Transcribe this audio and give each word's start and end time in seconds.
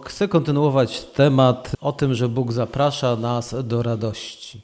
Chcę 0.00 0.28
kontynuować 0.28 1.04
temat 1.04 1.72
o 1.80 1.92
tym, 1.92 2.14
że 2.14 2.28
Bóg 2.28 2.52
zaprasza 2.52 3.16
nas 3.16 3.54
do 3.64 3.82
radości. 3.82 4.60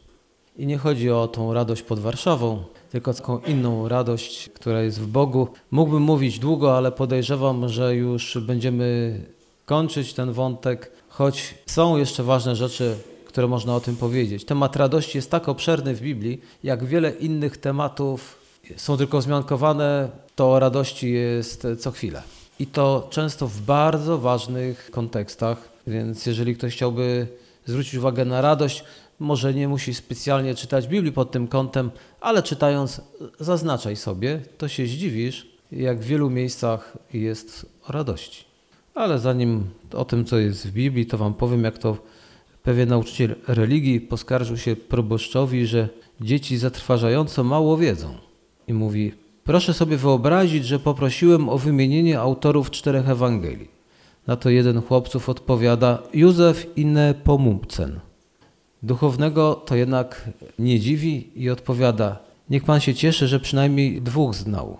I 0.56 0.66
nie 0.66 0.78
chodzi 0.78 1.10
o 1.10 1.28
tą 1.28 1.54
radość 1.54 1.82
pod 1.82 1.98
Warszawą, 1.98 2.64
tylko 2.90 3.14
taką 3.14 3.38
inną 3.38 3.88
radość, 3.88 4.48
która 4.48 4.82
jest 4.82 5.00
w 5.00 5.06
Bogu. 5.06 5.48
Mógłbym 5.70 6.02
mówić 6.02 6.38
długo, 6.38 6.76
ale 6.76 6.92
podejrzewam, 6.92 7.68
że 7.68 7.94
już 7.94 8.38
będziemy 8.38 9.20
kończyć 9.66 10.14
ten 10.14 10.32
wątek, 10.32 10.92
choć 11.08 11.54
są 11.66 11.96
jeszcze 11.96 12.22
ważne 12.22 12.56
rzeczy, 12.56 12.96
które 13.26 13.48
można 13.48 13.74
o 13.74 13.80
tym 13.80 13.96
powiedzieć. 13.96 14.44
Temat 14.44 14.76
radości 14.76 15.18
jest 15.18 15.30
tak 15.30 15.48
obszerny 15.48 15.94
w 15.94 16.00
Biblii, 16.00 16.40
jak 16.62 16.84
wiele 16.84 17.10
innych 17.10 17.56
tematów 17.56 18.38
są 18.76 18.96
tylko 18.96 19.18
wzmiankowane, 19.18 20.08
to 20.36 20.58
radości 20.58 21.12
jest 21.12 21.66
co 21.78 21.90
chwilę. 21.90 22.22
I 22.58 22.66
to 22.66 23.06
często 23.10 23.46
w 23.46 23.60
bardzo 23.60 24.18
ważnych 24.18 24.90
kontekstach, 24.90 25.68
więc 25.86 26.26
jeżeli 26.26 26.56
ktoś 26.56 26.74
chciałby 26.74 27.26
zwrócić 27.66 27.94
uwagę 27.94 28.24
na 28.24 28.40
radość, 28.40 28.84
może 29.18 29.54
nie 29.54 29.68
musi 29.68 29.94
specjalnie 29.94 30.54
czytać 30.54 30.86
Biblii 30.86 31.12
pod 31.12 31.30
tym 31.30 31.48
kątem, 31.48 31.90
ale 32.20 32.42
czytając 32.42 33.00
zaznaczaj 33.40 33.96
sobie, 33.96 34.40
to 34.58 34.68
się 34.68 34.86
zdziwisz, 34.86 35.46
jak 35.72 36.00
w 36.00 36.04
wielu 36.04 36.30
miejscach 36.30 36.96
jest 37.12 37.66
radości. 37.88 38.44
Ale 38.94 39.18
zanim 39.18 39.64
o 39.92 40.04
tym, 40.04 40.24
co 40.24 40.38
jest 40.38 40.68
w 40.68 40.72
Biblii, 40.72 41.06
to 41.06 41.18
wam 41.18 41.34
powiem, 41.34 41.64
jak 41.64 41.78
to 41.78 41.96
pewien 42.62 42.88
nauczyciel 42.88 43.34
religii 43.48 44.00
poskarżył 44.00 44.56
się 44.56 44.76
proboszczowi, 44.76 45.66
że 45.66 45.88
dzieci 46.20 46.58
zatrważająco 46.58 47.44
mało 47.44 47.76
wiedzą. 47.76 48.14
I 48.68 48.74
mówi, 48.74 49.12
proszę 49.48 49.74
sobie 49.74 49.96
wyobrazić, 49.96 50.66
że 50.66 50.78
poprosiłem 50.78 51.48
o 51.48 51.58
wymienienie 51.58 52.20
autorów 52.20 52.70
czterech 52.70 53.08
Ewangelii. 53.08 53.68
Na 54.26 54.36
to 54.36 54.50
jeden 54.50 54.82
chłopców 54.82 55.28
odpowiada, 55.28 55.98
Józef 56.14 56.66
i 56.76 56.86
Nepomukcen. 56.86 58.00
Duchownego 58.82 59.54
to 59.54 59.76
jednak 59.76 60.28
nie 60.58 60.80
dziwi 60.80 61.30
i 61.36 61.50
odpowiada: 61.50 62.18
Niech 62.50 62.64
pan 62.64 62.80
się 62.80 62.94
cieszy, 62.94 63.28
że 63.28 63.40
przynajmniej 63.40 64.02
dwóch 64.02 64.34
znał. 64.34 64.76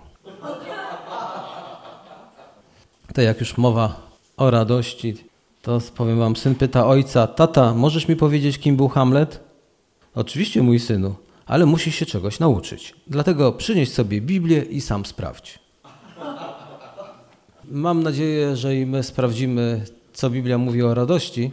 To 3.13 3.21
jak 3.21 3.39
już 3.39 3.57
mowa 3.57 4.07
o 4.37 4.51
radości, 4.51 5.15
to 5.61 5.79
powiem 5.95 6.19
wam, 6.19 6.35
syn 6.35 6.55
pyta 6.55 6.87
ojca: 6.87 7.27
Tata, 7.27 7.73
możesz 7.73 8.07
mi 8.07 8.15
powiedzieć, 8.15 8.57
kim 8.59 8.75
był 8.75 8.87
Hamlet? 8.87 9.39
Oczywiście, 10.15 10.63
mój 10.63 10.79
synu, 10.79 11.15
ale 11.49 11.65
musisz 11.65 11.95
się 11.95 12.05
czegoś 12.05 12.39
nauczyć. 12.39 12.95
Dlatego 13.07 13.51
przynieś 13.51 13.91
sobie 13.91 14.21
Biblię 14.21 14.61
i 14.61 14.81
sam 14.81 15.05
sprawdź. 15.05 15.59
Mam 17.71 18.03
nadzieję, 18.03 18.55
że 18.55 18.75
i 18.75 18.85
my 18.85 19.03
sprawdzimy, 19.03 19.85
co 20.13 20.29
Biblia 20.29 20.57
mówi 20.57 20.83
o 20.83 20.93
radości 20.93 21.51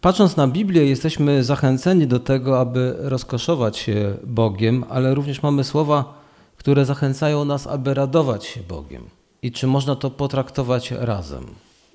Patrząc 0.00 0.36
na 0.36 0.48
Biblię, 0.48 0.86
jesteśmy 0.86 1.44
zachęceni 1.44 2.06
do 2.06 2.20
tego, 2.20 2.60
aby 2.60 2.96
rozkoszować 2.98 3.76
się 3.76 4.14
Bogiem, 4.24 4.84
ale 4.88 5.14
również 5.14 5.42
mamy 5.42 5.64
słowa, 5.64 6.14
które 6.56 6.84
zachęcają 6.84 7.44
nas, 7.44 7.66
aby 7.66 7.94
radować 7.94 8.44
się 8.44 8.60
Bogiem. 8.60 9.02
I 9.42 9.52
czy 9.52 9.66
można 9.66 9.96
to 9.96 10.10
potraktować 10.10 10.90
razem? 10.90 11.46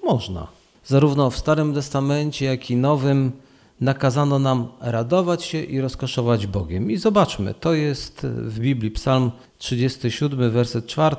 Można. 0.03 0.47
Zarówno 0.85 1.29
w 1.29 1.37
Starym 1.37 1.73
Testamencie, 1.73 2.45
jak 2.45 2.71
i 2.71 2.75
Nowym 2.75 3.31
nakazano 3.81 4.39
nam 4.39 4.67
radować 4.81 5.43
się 5.43 5.63
i 5.63 5.81
rozkoszować 5.81 6.47
Bogiem. 6.47 6.91
I 6.91 6.97
zobaczmy, 6.97 7.53
to 7.53 7.73
jest 7.73 8.21
w 8.25 8.59
Biblii 8.59 8.91
Psalm 8.91 9.31
37, 9.57 10.51
werset 10.51 10.87
4 10.87 11.15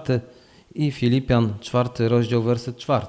i 0.75 0.91
Filipian 0.91 1.55
4, 1.61 2.09
rozdział, 2.09 2.43
werset 2.43 2.77
4. 2.77 3.07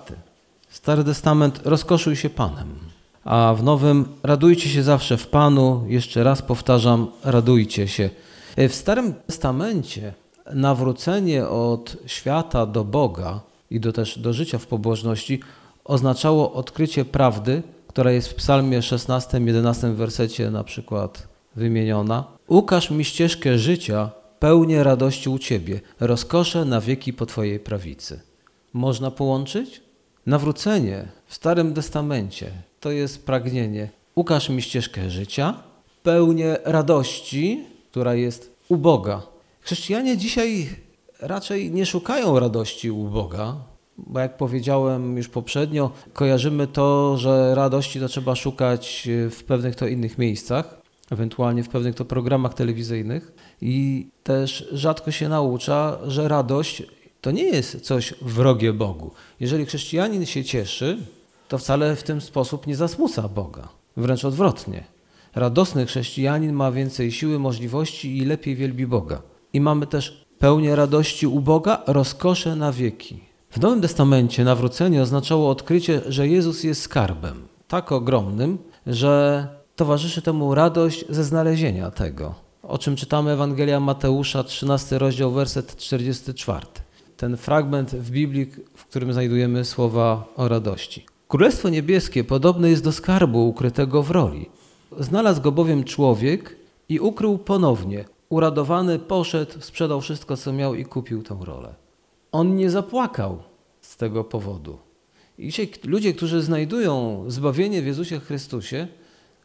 Stary 0.69 1.03
Testament 1.03 1.61
rozkoszuj 1.65 2.15
się 2.15 2.29
Panem 2.29 2.89
a 3.29 3.53
w 3.53 3.63
nowym 3.63 4.05
radujcie 4.23 4.69
się 4.69 4.83
zawsze 4.83 5.17
w 5.17 5.27
Panu. 5.27 5.83
Jeszcze 5.87 6.23
raz 6.23 6.41
powtarzam, 6.41 7.07
radujcie 7.23 7.87
się. 7.87 8.09
W 8.57 8.73
Starym 8.73 9.13
Testamencie 9.13 10.13
nawrócenie 10.53 11.47
od 11.47 11.97
świata 12.05 12.65
do 12.65 12.83
Boga 12.83 13.39
i 13.71 13.79
do 13.79 13.93
też 13.93 14.19
do 14.19 14.33
życia 14.33 14.57
w 14.57 14.67
pobożności 14.67 15.39
oznaczało 15.85 16.53
odkrycie 16.53 17.05
prawdy, 17.05 17.63
która 17.89 18.11
jest 18.11 18.27
w 18.27 18.35
Psalmie 18.35 18.81
16, 18.81 19.39
11 19.45 19.93
wersecie 19.93 20.51
na 20.51 20.63
przykład 20.63 21.27
wymieniona. 21.55 22.23
Ukaż 22.47 22.91
mi 22.91 23.05
ścieżkę 23.05 23.57
życia, 23.57 24.09
pełnię 24.39 24.83
radości 24.83 25.29
u 25.29 25.39
Ciebie, 25.39 25.81
rozkosze 25.99 26.65
na 26.65 26.81
wieki 26.81 27.13
po 27.13 27.25
Twojej 27.25 27.59
prawicy. 27.59 28.19
Można 28.73 29.11
połączyć? 29.11 29.81
Nawrócenie 30.25 31.05
w 31.27 31.35
Starym 31.35 31.73
Testamencie 31.73 32.51
to 32.79 32.91
jest 32.91 33.25
pragnienie. 33.25 33.89
Ukaż 34.15 34.49
mi 34.49 34.61
ścieżkę 34.61 35.09
życia, 35.09 35.53
pełnię 36.03 36.57
radości, 36.65 37.63
która 37.91 38.15
jest 38.15 38.55
u 38.69 38.77
Boga. 38.77 39.21
Chrześcijanie 39.61 40.17
dzisiaj 40.17 40.69
raczej 41.19 41.71
nie 41.71 41.85
szukają 41.85 42.39
radości 42.39 42.91
u 42.91 43.03
Boga, 43.03 43.55
bo 44.07 44.19
jak 44.19 44.37
powiedziałem 44.37 45.17
już 45.17 45.27
poprzednio, 45.27 45.91
kojarzymy 46.13 46.67
to, 46.67 47.17
że 47.17 47.55
radości 47.55 47.99
to 47.99 48.07
trzeba 48.07 48.35
szukać 48.35 49.07
w 49.31 49.43
pewnych 49.43 49.75
to 49.75 49.87
innych 49.87 50.17
miejscach, 50.17 50.81
ewentualnie 51.11 51.63
w 51.63 51.69
pewnych 51.69 51.95
to 51.95 52.05
programach 52.05 52.53
telewizyjnych 52.53 53.31
i 53.61 54.07
też 54.23 54.69
rzadko 54.71 55.11
się 55.11 55.29
naucza, 55.29 55.97
że 56.07 56.27
radość 56.27 56.83
to 57.21 57.31
nie 57.31 57.43
jest 57.43 57.81
coś 57.81 58.13
wrogie 58.21 58.73
Bogu. 58.73 59.11
Jeżeli 59.39 59.65
chrześcijanin 59.65 60.25
się 60.25 60.43
cieszy, 60.43 60.97
to 61.47 61.57
wcale 61.57 61.95
w 61.95 62.03
ten 62.03 62.21
sposób 62.21 62.67
nie 62.67 62.75
zasmuca 62.75 63.27
Boga. 63.27 63.67
Wręcz 63.97 64.25
odwrotnie. 64.25 64.83
Radosny 65.35 65.85
chrześcijanin 65.85 66.53
ma 66.53 66.71
więcej 66.71 67.11
siły, 67.11 67.39
możliwości 67.39 68.17
i 68.17 68.25
lepiej 68.25 68.55
wielbi 68.55 68.87
Boga. 68.87 69.21
I 69.53 69.61
mamy 69.61 69.87
też 69.87 70.25
pełnię 70.39 70.75
radości 70.75 71.27
u 71.27 71.39
Boga, 71.39 71.83
rozkosze 71.87 72.55
na 72.55 72.71
wieki. 72.71 73.28
W 73.51 73.59
Nowym 73.61 73.81
Testamencie 73.81 74.43
nawrócenie 74.43 75.01
oznaczało 75.01 75.49
odkrycie, 75.49 76.01
że 76.07 76.27
Jezus 76.27 76.63
jest 76.63 76.81
skarbem, 76.81 77.47
tak 77.67 77.91
ogromnym, 77.91 78.57
że 78.87 79.47
towarzyszy 79.75 80.21
temu 80.21 80.55
radość 80.55 81.05
ze 81.09 81.23
znalezienia 81.23 81.91
tego, 81.91 82.35
o 82.63 82.77
czym 82.77 82.95
czytamy 82.95 83.31
Ewangelia 83.31 83.79
Mateusza, 83.79 84.43
13 84.43 84.99
rozdział, 84.99 85.31
werset 85.31 85.75
44. 85.75 86.65
Ten 87.17 87.37
fragment 87.37 87.91
w 87.91 88.11
Biblii, 88.11 88.51
w 88.75 88.85
którym 88.85 89.13
znajdujemy 89.13 89.65
słowa 89.65 90.23
o 90.35 90.47
radości. 90.47 91.05
Królestwo 91.27 91.69
Niebieskie 91.69 92.23
podobne 92.23 92.69
jest 92.69 92.83
do 92.83 92.91
skarbu 92.91 93.47
ukrytego 93.47 94.03
w 94.03 94.11
roli. 94.11 94.49
Znalazł 94.99 95.41
go 95.41 95.51
bowiem 95.51 95.83
człowiek 95.83 96.55
i 96.89 96.99
ukrył 96.99 97.37
ponownie. 97.37 98.05
Uradowany 98.29 98.99
poszedł, 98.99 99.51
sprzedał 99.59 100.01
wszystko, 100.01 100.37
co 100.37 100.53
miał 100.53 100.75
i 100.75 100.85
kupił 100.85 101.23
tę 101.23 101.37
rolę. 101.41 101.78
On 102.31 102.55
nie 102.55 102.69
zapłakał 102.69 103.43
z 103.81 103.97
tego 103.97 104.23
powodu. 104.23 104.77
I 105.37 105.45
dzisiaj 105.45 105.69
ludzie, 105.83 106.13
którzy 106.13 106.41
znajdują 106.41 107.23
zbawienie 107.27 107.81
w 107.81 107.85
Jezusie 107.85 108.19
Chrystusie, 108.19 108.87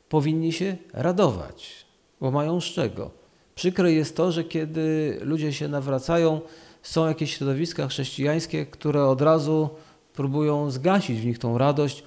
powinni 0.08 0.52
się 0.52 0.76
radować, 0.92 1.86
bo 2.20 2.30
mają 2.30 2.60
z 2.60 2.64
czego. 2.64 3.10
Przykre 3.54 3.92
jest 3.92 4.16
to, 4.16 4.32
że 4.32 4.44
kiedy 4.44 5.18
ludzie 5.22 5.52
się 5.52 5.68
nawracają, 5.68 6.40
są 6.82 7.08
jakieś 7.08 7.36
środowiska 7.36 7.88
chrześcijańskie, 7.88 8.66
które 8.66 9.04
od 9.06 9.22
razu 9.22 9.68
próbują 10.14 10.70
zgasić 10.70 11.20
w 11.20 11.26
nich 11.26 11.38
tą 11.38 11.58
radość, 11.58 12.02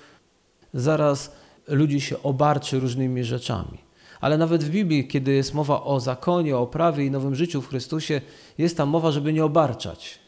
zaraz 0.74 1.32
ludzi 1.68 2.02
się 2.02 2.24
obarczy 2.24 2.80
różnymi 2.80 3.24
rzeczami. 3.24 3.78
Ale 4.22 4.38
nawet 4.38 4.64
w 4.64 4.70
Biblii, 4.70 5.08
kiedy 5.08 5.34
jest 5.34 5.54
mowa 5.54 5.84
o 5.84 6.00
zakonie, 6.00 6.58
o 6.58 6.68
prawie 6.68 7.06
i 7.06 7.12
nowym 7.12 7.36
życiu 7.36 7.62
w 7.62 7.68
Chrystusie, 7.68 8.22
jest 8.58 8.78
tam 8.78 8.90
mowa, 8.90 9.12
żeby 9.12 9.34
nie 9.34 9.46
obarczać. 9.46 10.20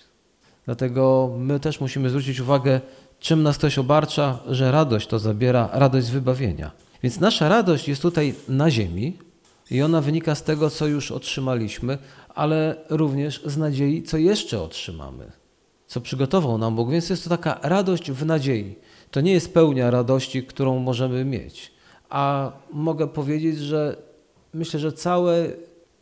Dlatego 0.66 1.34
my 1.38 1.60
też 1.60 1.80
musimy 1.82 2.10
zwrócić 2.10 2.40
uwagę, 2.40 2.82
czym 3.20 3.44
nas 3.44 3.58
ktoś 3.58 3.78
obarcza, 3.78 4.40
że 4.50 4.72
radość 4.72 5.08
to 5.08 5.20
zabiera, 5.20 5.70
radość 5.74 6.08
z 6.08 6.10
wybawienia. 6.10 6.72
Więc 7.04 7.20
nasza 7.20 7.50
radość 7.50 7.88
jest 7.88 8.02
tutaj 8.02 8.34
na 8.48 8.72
ziemi 8.72 9.18
i 9.72 9.82
ona 9.82 10.02
wynika 10.02 10.36
z 10.36 10.44
tego, 10.44 10.70
co 10.70 10.88
już 10.88 11.12
otrzymaliśmy, 11.12 11.98
ale 12.36 12.76
również 12.90 13.42
z 13.46 13.58
nadziei, 13.58 14.04
co 14.04 14.18
jeszcze 14.18 14.62
otrzymamy 14.62 15.32
co 15.90 16.02
przygotował 16.02 16.58
nam 16.58 16.76
Bóg. 16.76 16.92
Więc 16.92 17.10
jest 17.10 17.24
to 17.24 17.30
taka 17.30 17.60
radość 17.64 18.12
w 18.12 18.26
nadziei. 18.26 18.76
To 19.12 19.22
nie 19.22 19.32
jest 19.32 19.54
pełnia 19.54 19.92
radości, 19.92 20.44
którą 20.44 20.80
możemy 20.80 21.26
mieć. 21.26 21.72
A 22.10 22.52
mogę 22.74 23.08
powiedzieć, 23.08 23.58
że 23.60 23.98
myślę, 24.54 24.80
że 24.80 24.92
całe 24.92 25.50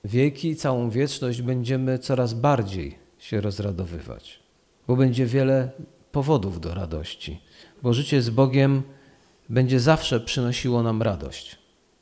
wieki, 0.04 0.56
całą 0.56 0.90
wieczność 0.90 1.42
będziemy 1.42 2.00
coraz 2.00 2.34
bardziej 2.34 2.96
się 3.20 3.42
rozradowywać, 3.42 4.40
bo 4.88 4.96
będzie 4.96 5.26
wiele 5.26 5.72
powodów 6.12 6.60
do 6.60 6.74
radości, 6.74 7.42
bo 7.84 7.94
życie 7.94 8.22
z 8.22 8.30
Bogiem 8.30 8.84
będzie 9.50 9.80
zawsze 9.80 10.20
przynosiło 10.20 10.84
nam 10.84 11.02
radość. 11.02 11.58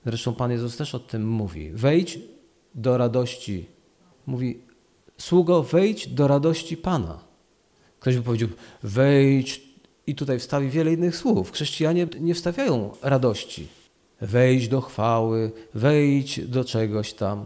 Zresztą 0.05 0.33
Pan 0.33 0.51
Jezus 0.51 0.77
też 0.77 0.95
o 0.95 0.99
tym 0.99 1.29
mówi. 1.29 1.71
Wejdź 1.73 2.19
do 2.75 2.97
radości. 2.97 3.65
Mówi, 4.25 4.59
sługo, 5.17 5.63
wejdź 5.63 6.07
do 6.07 6.27
radości 6.27 6.77
Pana. 6.77 7.19
Ktoś 7.99 8.17
by 8.17 8.23
powiedział, 8.23 8.49
wejdź 8.83 9.61
I 10.07 10.15
tutaj 10.15 10.39
wstawi 10.39 10.69
wiele 10.69 10.93
innych 10.93 11.15
słów. 11.17 11.51
Chrześcijanie 11.51 12.07
nie 12.19 12.35
wstawiają 12.35 12.91
radości. 13.01 13.67
Wejdź 14.21 14.67
do 14.67 14.81
chwały, 14.81 15.51
wejdź 15.73 16.47
do 16.47 16.65
czegoś 16.65 17.13
tam. 17.13 17.45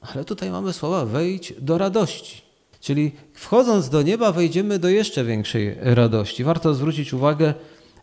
Ale 0.00 0.24
tutaj 0.24 0.50
mamy 0.50 0.72
słowa 0.72 1.04
wejdź 1.04 1.52
do 1.60 1.78
radości. 1.78 2.45
Czyli 2.80 3.12
wchodząc 3.32 3.88
do 3.88 4.02
nieba 4.02 4.32
wejdziemy 4.32 4.78
do 4.78 4.88
jeszcze 4.88 5.24
większej 5.24 5.76
radości. 5.80 6.44
Warto 6.44 6.74
zwrócić 6.74 7.12
uwagę, 7.12 7.54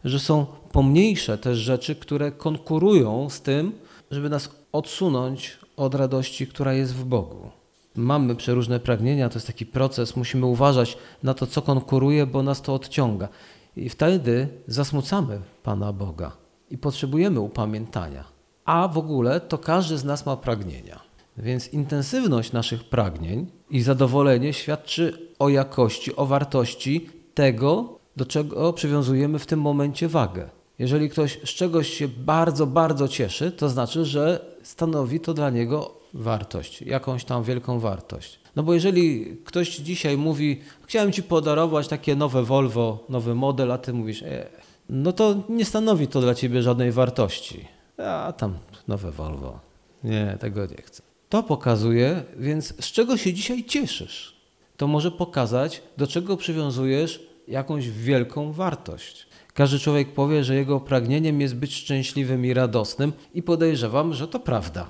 że 0.04 0.20
są 0.20 0.46
pomniejsze 0.72 1.38
też 1.38 1.58
rzeczy, 1.58 1.96
które 1.96 2.32
konkurują 2.32 3.30
z 3.30 3.42
tym, 3.42 3.72
żeby 4.12 4.30
nas 4.30 4.50
odsunąć 4.72 5.58
od 5.78 5.96
radości, 5.96 6.48
która 6.48 6.74
jest 6.74 6.96
w 6.96 7.04
Bogu. 7.06 7.52
Mamy 7.96 8.36
przeróżne 8.36 8.80
pragnienia, 8.80 9.30
to 9.30 9.36
jest 9.36 9.48
taki 9.48 9.66
proces, 9.66 10.16
musimy 10.16 10.46
uważać 10.46 10.98
na 11.24 11.34
to, 11.34 11.48
co 11.48 11.62
konkuruje, 11.62 12.26
bo 12.26 12.44
nas 12.44 12.62
to 12.62 12.74
odciąga. 12.74 13.28
I 13.76 13.90
wtedy 13.90 14.48
zasmucamy 14.68 15.42
Pana 15.64 15.94
Boga 15.94 16.32
i 16.70 16.78
potrzebujemy 16.78 17.40
upamiętania. 17.40 18.24
A 18.66 18.88
w 18.88 18.98
ogóle 18.98 19.42
to 19.42 19.58
każdy 19.58 19.98
z 19.98 20.04
nas 20.04 20.26
ma 20.26 20.38
pragnienia. 20.38 21.00
Więc 21.38 21.74
intensywność 21.74 22.52
naszych 22.52 22.84
pragnień 22.84 23.48
i 23.70 23.82
zadowolenie 23.82 24.54
świadczy 24.54 25.18
o 25.40 25.50
jakości, 25.50 26.16
o 26.16 26.26
wartości 26.26 27.10
tego, 27.34 28.00
do 28.18 28.26
czego 28.26 28.74
przywiązujemy 28.74 29.40
w 29.40 29.46
tym 29.46 29.62
momencie 29.62 30.08
wagę. 30.08 30.50
Jeżeli 30.80 31.10
ktoś 31.10 31.40
z 31.46 31.50
czegoś 31.50 31.90
się 31.90 32.08
bardzo, 32.08 32.68
bardzo 32.68 33.08
cieszy, 33.08 33.52
to 33.52 33.70
znaczy, 33.70 34.06
że 34.06 34.46
stanowi 34.64 35.20
to 35.20 35.34
dla 35.34 35.50
niego 35.50 35.92
wartość, 36.14 36.82
jakąś 36.82 37.26
tam 37.26 37.44
wielką 37.44 37.80
wartość. 37.80 38.40
No 38.56 38.64
bo 38.64 38.74
jeżeli 38.74 39.38
ktoś 39.46 39.76
dzisiaj 39.76 40.18
mówi, 40.18 40.62
chciałem 40.84 41.12
ci 41.12 41.24
podarować 41.24 41.88
takie 41.88 42.16
nowe 42.16 42.44
Volvo, 42.44 43.04
nowy 43.10 43.36
model, 43.36 43.72
a 43.72 43.78
ty 43.78 43.94
mówisz, 43.94 44.24
e, 44.24 44.48
no 44.90 45.14
to 45.14 45.36
nie 45.50 45.66
stanowi 45.66 46.08
to 46.08 46.22
dla 46.22 46.36
ciebie 46.36 46.62
żadnej 46.62 46.92
wartości. 46.92 47.68
A 47.98 48.34
tam 48.38 48.58
nowe 48.88 49.12
Volvo. 49.12 49.60
Nie, 50.04 50.38
tego 50.40 50.66
nie 50.66 50.82
chcę. 50.82 51.13
To 51.34 51.44
pokazuje, 51.44 52.24
więc 52.40 52.86
z 52.86 52.92
czego 52.92 53.18
się 53.18 53.34
dzisiaj 53.34 53.64
cieszysz? 53.64 54.36
To 54.78 54.88
może 54.88 55.12
pokazać, 55.12 55.82
do 55.98 56.08
czego 56.08 56.38
przywiązujesz 56.38 57.28
jakąś 57.48 57.90
wielką 57.90 58.52
wartość. 58.52 59.28
Każdy 59.54 59.80
człowiek 59.80 60.14
powie, 60.14 60.44
że 60.44 60.56
jego 60.56 60.80
pragnieniem 60.80 61.42
jest 61.42 61.56
być 61.56 61.76
szczęśliwym 61.76 62.46
i 62.46 62.54
radosnym, 62.54 63.14
i 63.34 63.44
podejrzewam, 63.44 64.14
że 64.14 64.28
to 64.28 64.40
prawda. 64.40 64.90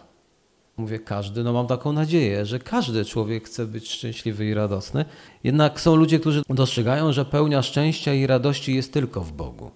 Mówię 0.78 1.00
każdy, 1.00 1.44
no 1.44 1.54
mam 1.54 1.68
taką 1.68 1.94
nadzieję, 1.94 2.46
że 2.46 2.60
każdy 2.60 3.06
człowiek 3.06 3.46
chce 3.46 3.66
być 3.66 3.92
szczęśliwy 3.92 4.46
i 4.46 4.54
radosny. 4.54 5.06
Jednak 5.44 5.82
są 5.82 5.96
ludzie, 5.96 6.20
którzy 6.20 6.44
dostrzegają, 6.50 7.14
że 7.14 7.26
pełnia 7.26 7.62
szczęścia 7.62 8.14
i 8.14 8.28
radości 8.28 8.76
jest 8.76 8.94
tylko 8.94 9.22
w 9.22 9.32
Bogu. 9.32 9.72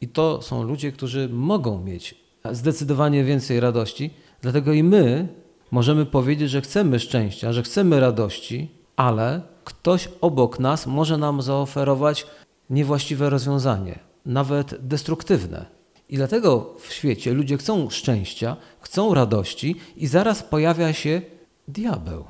I 0.00 0.08
to 0.08 0.42
są 0.42 0.62
ludzie, 0.62 0.92
którzy 0.92 1.28
mogą 1.28 1.84
mieć 1.84 2.14
zdecydowanie 2.52 3.24
więcej 3.24 3.60
radości, 3.60 4.10
dlatego 4.42 4.72
i 4.72 4.82
my 4.82 5.28
możemy 5.70 6.06
powiedzieć, 6.06 6.50
że 6.50 6.60
chcemy 6.60 7.00
szczęścia, 7.00 7.52
że 7.52 7.62
chcemy 7.62 8.00
radości, 8.00 8.70
ale 8.96 9.42
ktoś 9.64 10.08
obok 10.20 10.60
nas 10.60 10.86
może 10.86 11.18
nam 11.18 11.42
zaoferować 11.42 12.26
niewłaściwe 12.70 13.30
rozwiązanie, 13.30 13.98
nawet 14.26 14.86
destruktywne. 14.86 15.66
I 16.08 16.16
dlatego 16.16 16.74
w 16.80 16.92
świecie 16.92 17.32
ludzie 17.32 17.56
chcą 17.58 17.90
szczęścia, 17.90 18.56
chcą 18.80 19.14
radości, 19.14 19.76
i 19.96 20.06
zaraz 20.06 20.42
pojawia 20.42 20.92
się 20.92 21.22
diabeł, 21.68 22.24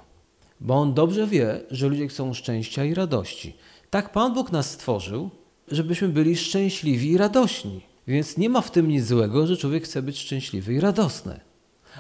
bo 0.60 0.74
on 0.74 0.94
dobrze 0.94 1.26
wie, 1.26 1.60
że 1.70 1.88
ludzie 1.88 2.08
chcą 2.08 2.34
szczęścia 2.34 2.84
i 2.84 2.94
radości. 2.94 3.56
Tak 3.90 4.12
Pan 4.12 4.34
Bóg 4.34 4.52
nas 4.52 4.70
stworzył, 4.70 5.30
żebyśmy 5.70 6.08
byli 6.08 6.36
szczęśliwi 6.36 7.10
i 7.10 7.18
radośni. 7.18 7.80
Więc 8.06 8.36
nie 8.36 8.48
ma 8.48 8.60
w 8.60 8.70
tym 8.70 8.88
nic 8.88 9.06
złego, 9.06 9.46
że 9.46 9.56
człowiek 9.56 9.84
chce 9.84 10.02
być 10.02 10.18
szczęśliwy 10.18 10.74
i 10.74 10.80
radosny. 10.80 11.40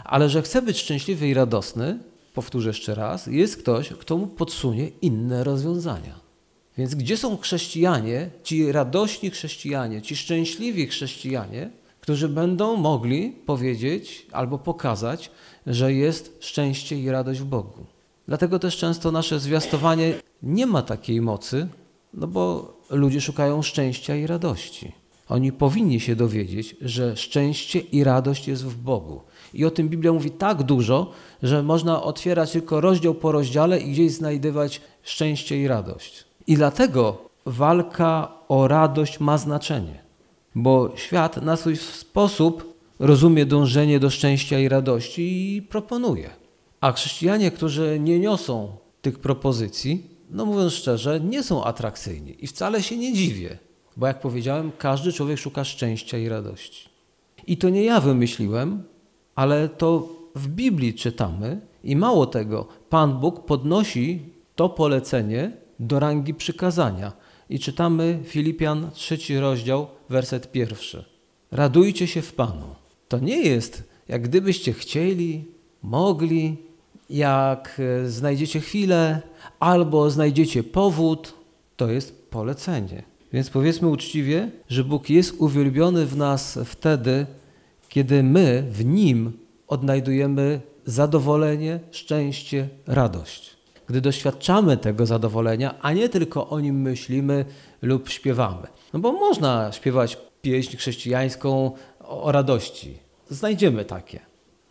Ale 0.04 0.28
że 0.28 0.42
chce 0.42 0.62
być 0.62 0.78
szczęśliwy 0.78 1.28
i 1.28 1.34
radosny, 1.34 1.98
powtórzę 2.34 2.68
jeszcze 2.68 2.94
raz, 2.94 3.26
jest 3.26 3.56
ktoś, 3.56 3.88
kto 3.88 4.16
mu 4.16 4.26
podsunie 4.26 4.88
inne 5.02 5.44
rozwiązania. 5.44 6.20
Więc 6.78 6.94
gdzie 6.94 7.16
są 7.16 7.36
chrześcijanie, 7.36 8.30
ci 8.42 8.72
radośni 8.72 9.30
chrześcijanie, 9.30 10.02
ci 10.02 10.16
szczęśliwi 10.16 10.86
chrześcijanie, 10.86 11.70
którzy 12.00 12.28
będą 12.28 12.76
mogli 12.76 13.30
powiedzieć 13.46 14.26
albo 14.32 14.58
pokazać, 14.58 15.30
że 15.66 15.92
jest 15.92 16.36
szczęście 16.40 16.98
i 16.98 17.10
radość 17.10 17.40
w 17.40 17.44
Bogu? 17.44 17.86
Dlatego 18.28 18.58
też 18.58 18.76
często 18.76 19.12
nasze 19.12 19.40
zwiastowanie 19.40 20.14
nie 20.42 20.66
ma 20.66 20.82
takiej 20.82 21.20
mocy, 21.20 21.68
no 22.14 22.26
bo 22.26 22.74
ludzie 22.90 23.20
szukają 23.20 23.62
szczęścia 23.62 24.16
i 24.16 24.26
radości. 24.26 24.92
Oni 25.28 25.52
powinni 25.52 26.00
się 26.00 26.16
dowiedzieć, 26.16 26.76
że 26.80 27.16
szczęście 27.16 27.80
i 27.80 28.04
radość 28.04 28.48
jest 28.48 28.64
w 28.64 28.76
Bogu. 28.76 29.20
I 29.54 29.64
o 29.64 29.70
tym 29.70 29.88
Biblia 29.88 30.12
mówi 30.12 30.30
tak 30.30 30.62
dużo, 30.62 31.10
że 31.42 31.62
można 31.62 32.02
otwierać 32.02 32.52
tylko 32.52 32.80
rozdział 32.80 33.14
po 33.14 33.32
rozdziale 33.32 33.80
i 33.80 33.90
gdzieś 33.92 34.12
znajdywać 34.12 34.80
szczęście 35.02 35.62
i 35.62 35.68
radość. 35.68 36.24
I 36.46 36.56
dlatego 36.56 37.18
walka 37.46 38.32
o 38.48 38.68
radość 38.68 39.20
ma 39.20 39.38
znaczenie, 39.38 40.02
bo 40.54 40.92
świat 40.96 41.42
na 41.42 41.56
swój 41.56 41.76
sposób 41.76 42.78
rozumie 42.98 43.46
dążenie 43.46 44.00
do 44.00 44.10
szczęścia 44.10 44.58
i 44.58 44.68
radości 44.68 45.56
i 45.56 45.62
proponuje. 45.62 46.30
A 46.80 46.92
chrześcijanie, 46.92 47.50
którzy 47.50 47.98
nie 48.00 48.18
niosą 48.18 48.72
tych 49.02 49.18
propozycji, 49.18 50.06
no 50.30 50.46
mówiąc 50.46 50.72
szczerze, 50.72 51.20
nie 51.20 51.42
są 51.42 51.64
atrakcyjni 51.64 52.44
i 52.44 52.46
wcale 52.46 52.82
się 52.82 52.96
nie 52.96 53.12
dziwię, 53.12 53.58
bo 53.96 54.06
jak 54.06 54.20
powiedziałem, 54.20 54.72
każdy 54.78 55.12
człowiek 55.12 55.38
szuka 55.38 55.64
szczęścia 55.64 56.18
i 56.18 56.28
radości. 56.28 56.88
I 57.46 57.56
to 57.56 57.68
nie 57.68 57.84
ja 57.84 58.00
wymyśliłem, 58.00 58.82
ale 59.38 59.68
to 59.68 60.08
w 60.34 60.48
Biblii 60.48 60.94
czytamy 60.94 61.60
i 61.84 61.96
mało 61.96 62.26
tego, 62.26 62.66
Pan 62.90 63.20
Bóg 63.20 63.46
podnosi 63.46 64.20
to 64.56 64.68
polecenie 64.68 65.52
do 65.80 66.00
rangi 66.00 66.34
przykazania. 66.34 67.12
I 67.50 67.58
czytamy 67.58 68.18
Filipian 68.24 68.90
trzeci 68.94 69.38
rozdział, 69.38 69.86
werset 70.08 70.52
pierwszy. 70.52 71.04
Radujcie 71.50 72.06
się 72.06 72.22
w 72.22 72.34
Panu. 72.34 72.74
To 73.08 73.18
nie 73.18 73.42
jest, 73.42 73.82
jak 74.08 74.22
gdybyście 74.22 74.72
chcieli, 74.72 75.44
mogli, 75.82 76.56
jak 77.10 77.80
e, 77.80 78.08
znajdziecie 78.08 78.60
chwilę, 78.60 79.22
albo 79.60 80.10
znajdziecie 80.10 80.62
powód, 80.62 81.34
to 81.76 81.90
jest 81.90 82.30
polecenie. 82.30 83.02
Więc 83.32 83.50
powiedzmy 83.50 83.88
uczciwie, 83.88 84.50
że 84.68 84.84
Bóg 84.84 85.10
jest 85.10 85.34
uwielbiony 85.38 86.06
w 86.06 86.16
nas 86.16 86.58
wtedy, 86.64 87.26
kiedy 87.88 88.22
my 88.22 88.64
w 88.70 88.84
Nim 88.84 89.32
odnajdujemy 89.68 90.60
zadowolenie, 90.86 91.80
szczęście, 91.90 92.68
radość. 92.86 93.56
Gdy 93.86 94.00
doświadczamy 94.00 94.76
tego 94.76 95.06
zadowolenia, 95.06 95.74
a 95.80 95.92
nie 95.92 96.08
tylko 96.08 96.48
o 96.48 96.60
nim 96.60 96.80
myślimy 96.80 97.44
lub 97.82 98.08
śpiewamy. 98.08 98.66
No 98.92 99.00
bo 99.00 99.12
można 99.12 99.72
śpiewać 99.72 100.18
pieśń 100.42 100.76
chrześcijańską 100.76 101.72
o 102.00 102.32
radości. 102.32 102.98
Znajdziemy 103.30 103.84
takie. 103.84 104.20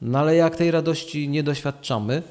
No 0.01 0.19
ale 0.19 0.35
jak 0.35 0.55
tej 0.55 0.71
radości 0.71 1.29
nie 1.29 1.43
doświadczamy, 1.43 2.21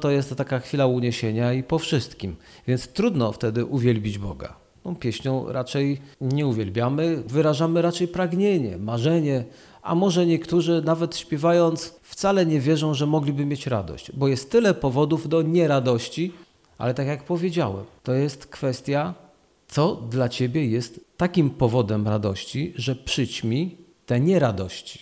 to 0.00 0.10
jest 0.10 0.28
to 0.28 0.34
taka 0.34 0.58
chwila 0.58 0.86
uniesienia 0.86 1.52
i 1.52 1.62
po 1.62 1.78
wszystkim. 1.78 2.36
Więc 2.66 2.88
trudno 2.88 3.32
wtedy 3.32 3.64
uwielbić 3.64 4.18
Boga. 4.18 4.56
No, 4.84 4.94
pieśnią 4.94 5.52
raczej 5.52 6.00
nie 6.20 6.46
uwielbiamy, 6.46 7.16
wyrażamy 7.16 7.82
raczej 7.82 8.08
pragnienie, 8.08 8.78
marzenie, 8.78 9.44
a 9.84 9.94
może 9.94 10.26
niektórzy 10.26 10.82
nawet 10.84 11.16
śpiewając 11.16 11.94
wcale 12.02 12.46
nie 12.46 12.60
wierzą, 12.60 12.94
że 12.94 13.06
mogliby 13.06 13.46
mieć 13.46 13.66
radość, 13.66 14.12
bo 14.12 14.28
jest 14.28 14.50
tyle 14.50 14.74
powodów 14.74 15.28
do 15.28 15.42
nieradości, 15.42 16.32
ale 16.78 16.94
tak 16.94 17.06
jak 17.06 17.24
powiedziałem, 17.24 17.84
to 18.02 18.12
jest 18.12 18.46
kwestia, 18.46 19.14
co 19.68 19.94
dla 19.94 20.28
ciebie 20.28 20.66
jest 20.66 21.00
takim 21.16 21.50
powodem 21.50 22.08
radości, 22.08 22.72
że 22.76 22.96
przyćmi 22.96 23.76
te 24.06 24.20
nieradości. 24.20 24.98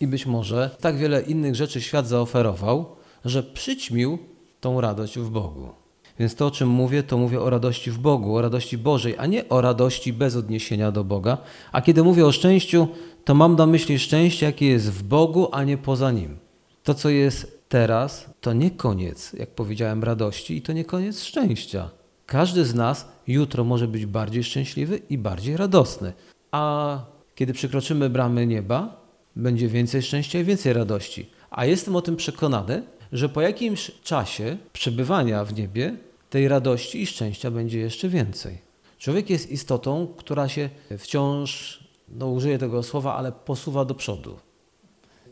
I 0.00 0.06
być 0.06 0.26
może 0.26 0.70
tak 0.80 0.96
wiele 0.96 1.22
innych 1.22 1.54
rzeczy 1.54 1.80
świat 1.80 2.08
zaoferował, 2.08 2.86
że 3.24 3.42
przyćmił 3.42 4.18
tą 4.60 4.80
radość 4.80 5.18
w 5.18 5.30
Bogu. 5.30 5.85
Więc 6.18 6.34
to, 6.34 6.46
o 6.46 6.50
czym 6.50 6.68
mówię, 6.68 7.02
to 7.02 7.18
mówię 7.18 7.40
o 7.40 7.50
radości 7.50 7.90
w 7.90 7.98
Bogu, 7.98 8.36
o 8.36 8.42
radości 8.42 8.78
Bożej, 8.78 9.14
a 9.18 9.26
nie 9.26 9.48
o 9.48 9.60
radości 9.60 10.12
bez 10.12 10.36
odniesienia 10.36 10.92
do 10.92 11.04
Boga. 11.04 11.38
A 11.72 11.82
kiedy 11.82 12.02
mówię 12.02 12.26
o 12.26 12.32
szczęściu, 12.32 12.88
to 13.24 13.34
mam 13.34 13.56
na 13.56 13.66
myśli 13.66 13.98
szczęście, 13.98 14.46
jakie 14.46 14.66
jest 14.66 14.90
w 14.90 15.02
Bogu, 15.02 15.48
a 15.52 15.64
nie 15.64 15.78
poza 15.78 16.10
Nim. 16.10 16.36
To, 16.82 16.94
co 16.94 17.08
jest 17.08 17.64
teraz, 17.68 18.30
to 18.40 18.52
nie 18.52 18.70
koniec, 18.70 19.32
jak 19.32 19.50
powiedziałem, 19.50 20.04
radości 20.04 20.56
i 20.56 20.62
to 20.62 20.72
nie 20.72 20.84
koniec 20.84 21.22
szczęścia. 21.22 21.90
Każdy 22.26 22.64
z 22.64 22.74
nas 22.74 23.08
jutro 23.26 23.64
może 23.64 23.88
być 23.88 24.06
bardziej 24.06 24.44
szczęśliwy 24.44 25.00
i 25.10 25.18
bardziej 25.18 25.56
radosny. 25.56 26.12
A 26.50 26.98
kiedy 27.34 27.52
przekroczymy 27.52 28.10
bramy 28.10 28.46
nieba, 28.46 29.06
będzie 29.36 29.68
więcej 29.68 30.02
szczęścia 30.02 30.40
i 30.40 30.44
więcej 30.44 30.72
radości. 30.72 31.30
A 31.50 31.64
jestem 31.64 31.96
o 31.96 32.02
tym 32.02 32.16
przekonany, 32.16 32.82
że 33.12 33.28
po 33.28 33.40
jakimś 33.40 33.90
czasie 34.02 34.56
przebywania 34.72 35.44
w 35.44 35.54
niebie 35.54 35.96
tej 36.30 36.48
radości 36.48 37.02
i 37.02 37.06
szczęścia 37.06 37.50
będzie 37.50 37.78
jeszcze 37.78 38.08
więcej. 38.08 38.58
Człowiek 38.98 39.30
jest 39.30 39.50
istotą, 39.50 40.08
która 40.16 40.48
się 40.48 40.70
wciąż, 40.98 41.80
no 42.08 42.26
użyję 42.26 42.58
tego 42.58 42.82
słowa, 42.82 43.14
ale 43.14 43.32
posuwa 43.32 43.84
do 43.84 43.94
przodu. 43.94 44.36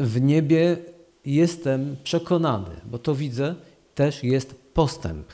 W 0.01 0.21
niebie 0.21 0.77
jestem 1.25 1.97
przekonany, 2.05 2.71
bo 2.85 2.99
to 2.99 3.15
widzę, 3.15 3.55
też 3.95 4.25
jest 4.25 4.55
postęp. 4.75 5.27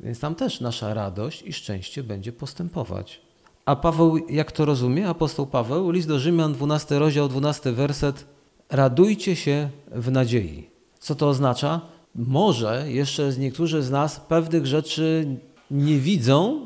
Więc 0.00 0.20
tam 0.20 0.34
też 0.34 0.60
nasza 0.60 0.94
radość 0.94 1.42
i 1.42 1.52
szczęście 1.52 2.02
będzie 2.02 2.32
postępować. 2.32 3.20
A 3.64 3.76
Paweł, 3.76 4.16
jak 4.16 4.52
to 4.52 4.64
rozumie? 4.64 5.08
Apostoł 5.08 5.46
Paweł, 5.46 5.90
list 5.90 6.08
do 6.08 6.18
Rzymian, 6.18 6.52
12 6.52 6.98
rozdział, 6.98 7.28
12 7.28 7.72
werset. 7.72 8.24
Radujcie 8.70 9.36
się 9.36 9.70
w 9.92 10.10
nadziei. 10.10 10.77
Co 11.00 11.14
to 11.14 11.28
oznacza? 11.28 11.80
Może 12.14 12.84
jeszcze 12.88 13.32
niektórzy 13.38 13.82
z 13.82 13.90
nas 13.90 14.20
pewnych 14.20 14.66
rzeczy 14.66 15.36
nie 15.70 15.98
widzą, 15.98 16.60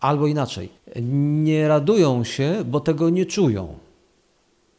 albo 0.00 0.26
inaczej, 0.26 0.68
nie 1.42 1.68
radują 1.68 2.24
się, 2.24 2.64
bo 2.66 2.80
tego 2.80 3.10
nie 3.10 3.26
czują. 3.26 3.78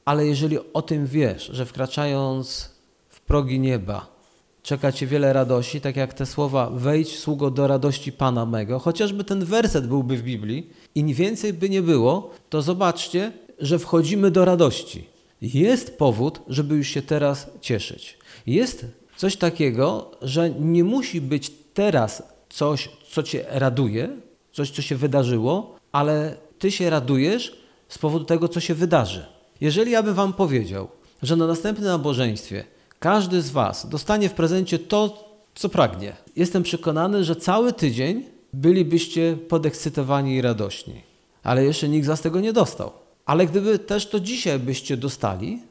Ale 0.06 0.28
jeżeli 0.28 0.58
o 0.74 0.82
tym 0.82 1.08
wiesz, 1.08 1.50
że 1.54 1.66
wkraczając 1.66 2.72
w 3.10 3.22
progi 3.22 3.60
nieba, 3.60 4.16
czeka 4.64 4.92
cię 4.92 5.08
wiele 5.08 5.34
radości, 5.34 5.82
tak 5.82 5.96
jak 5.96 6.14
te 6.14 6.26
słowa 6.26 6.70
wejdź 6.70 7.20
sługo 7.20 7.52
do 7.52 7.68
radości 7.68 8.12
Pana 8.12 8.46
mego, 8.46 8.80
chociażby 8.80 9.24
ten 9.24 9.46
werset 9.46 9.88
byłby 9.88 10.18
w 10.18 10.24
Biblii 10.24 10.70
i 10.96 11.14
więcej 11.14 11.54
by 11.54 11.70
nie 11.70 11.82
było, 11.82 12.32
to 12.50 12.62
zobaczcie, 12.62 13.32
że 13.60 13.80
wchodzimy 13.80 14.32
do 14.32 14.46
radości. 14.46 15.15
Jest 15.42 15.98
powód, 15.98 16.42
żeby 16.48 16.76
już 16.76 16.88
się 16.88 17.02
teraz 17.02 17.48
cieszyć. 17.62 18.18
Jest 18.48 18.86
coś 19.18 19.36
takiego, 19.36 20.12
że 20.22 20.50
nie 20.50 20.84
musi 20.84 21.22
być 21.22 21.52
teraz 21.74 22.24
coś, 22.50 22.90
co 23.12 23.24
cię 23.24 23.46
raduje, 23.50 24.10
coś, 24.54 24.72
co 24.72 24.82
się 24.82 24.96
wydarzyło, 24.96 25.76
ale 25.92 26.38
ty 26.60 26.72
się 26.72 26.90
radujesz 26.90 27.58
z 27.90 27.98
powodu 27.98 28.26
tego, 28.26 28.48
co 28.48 28.60
się 28.60 28.74
wydarzy. 28.74 29.26
Jeżeli 29.62 29.92
ja 29.92 30.04
bym 30.04 30.14
wam 30.14 30.34
powiedział, 30.34 30.88
że 31.24 31.36
na 31.36 31.48
następnym 31.48 31.88
nabożeństwie 31.88 32.64
każdy 33.00 33.42
z 33.42 33.50
was 33.50 33.90
dostanie 33.90 34.30
w 34.30 34.34
prezencie 34.34 34.80
to, 34.80 35.30
co 35.56 35.70
pragnie, 35.70 36.14
jestem 36.36 36.64
przekonany, 36.64 37.24
że 37.24 37.36
cały 37.36 37.74
tydzień 37.74 38.24
bylibyście 38.54 39.38
podekscytowani 39.50 40.36
i 40.36 40.42
radośni. 40.42 41.02
Ale 41.44 41.66
jeszcze 41.66 41.90
nikt 41.90 42.06
z 42.06 42.08
was 42.08 42.22
tego 42.22 42.40
nie 42.40 42.54
dostał. 42.54 42.92
Ale 43.26 43.46
gdyby 43.46 43.80
też 43.80 44.10
to 44.10 44.20
dzisiaj 44.20 44.60
byście 44.60 44.98
dostali 44.98 45.62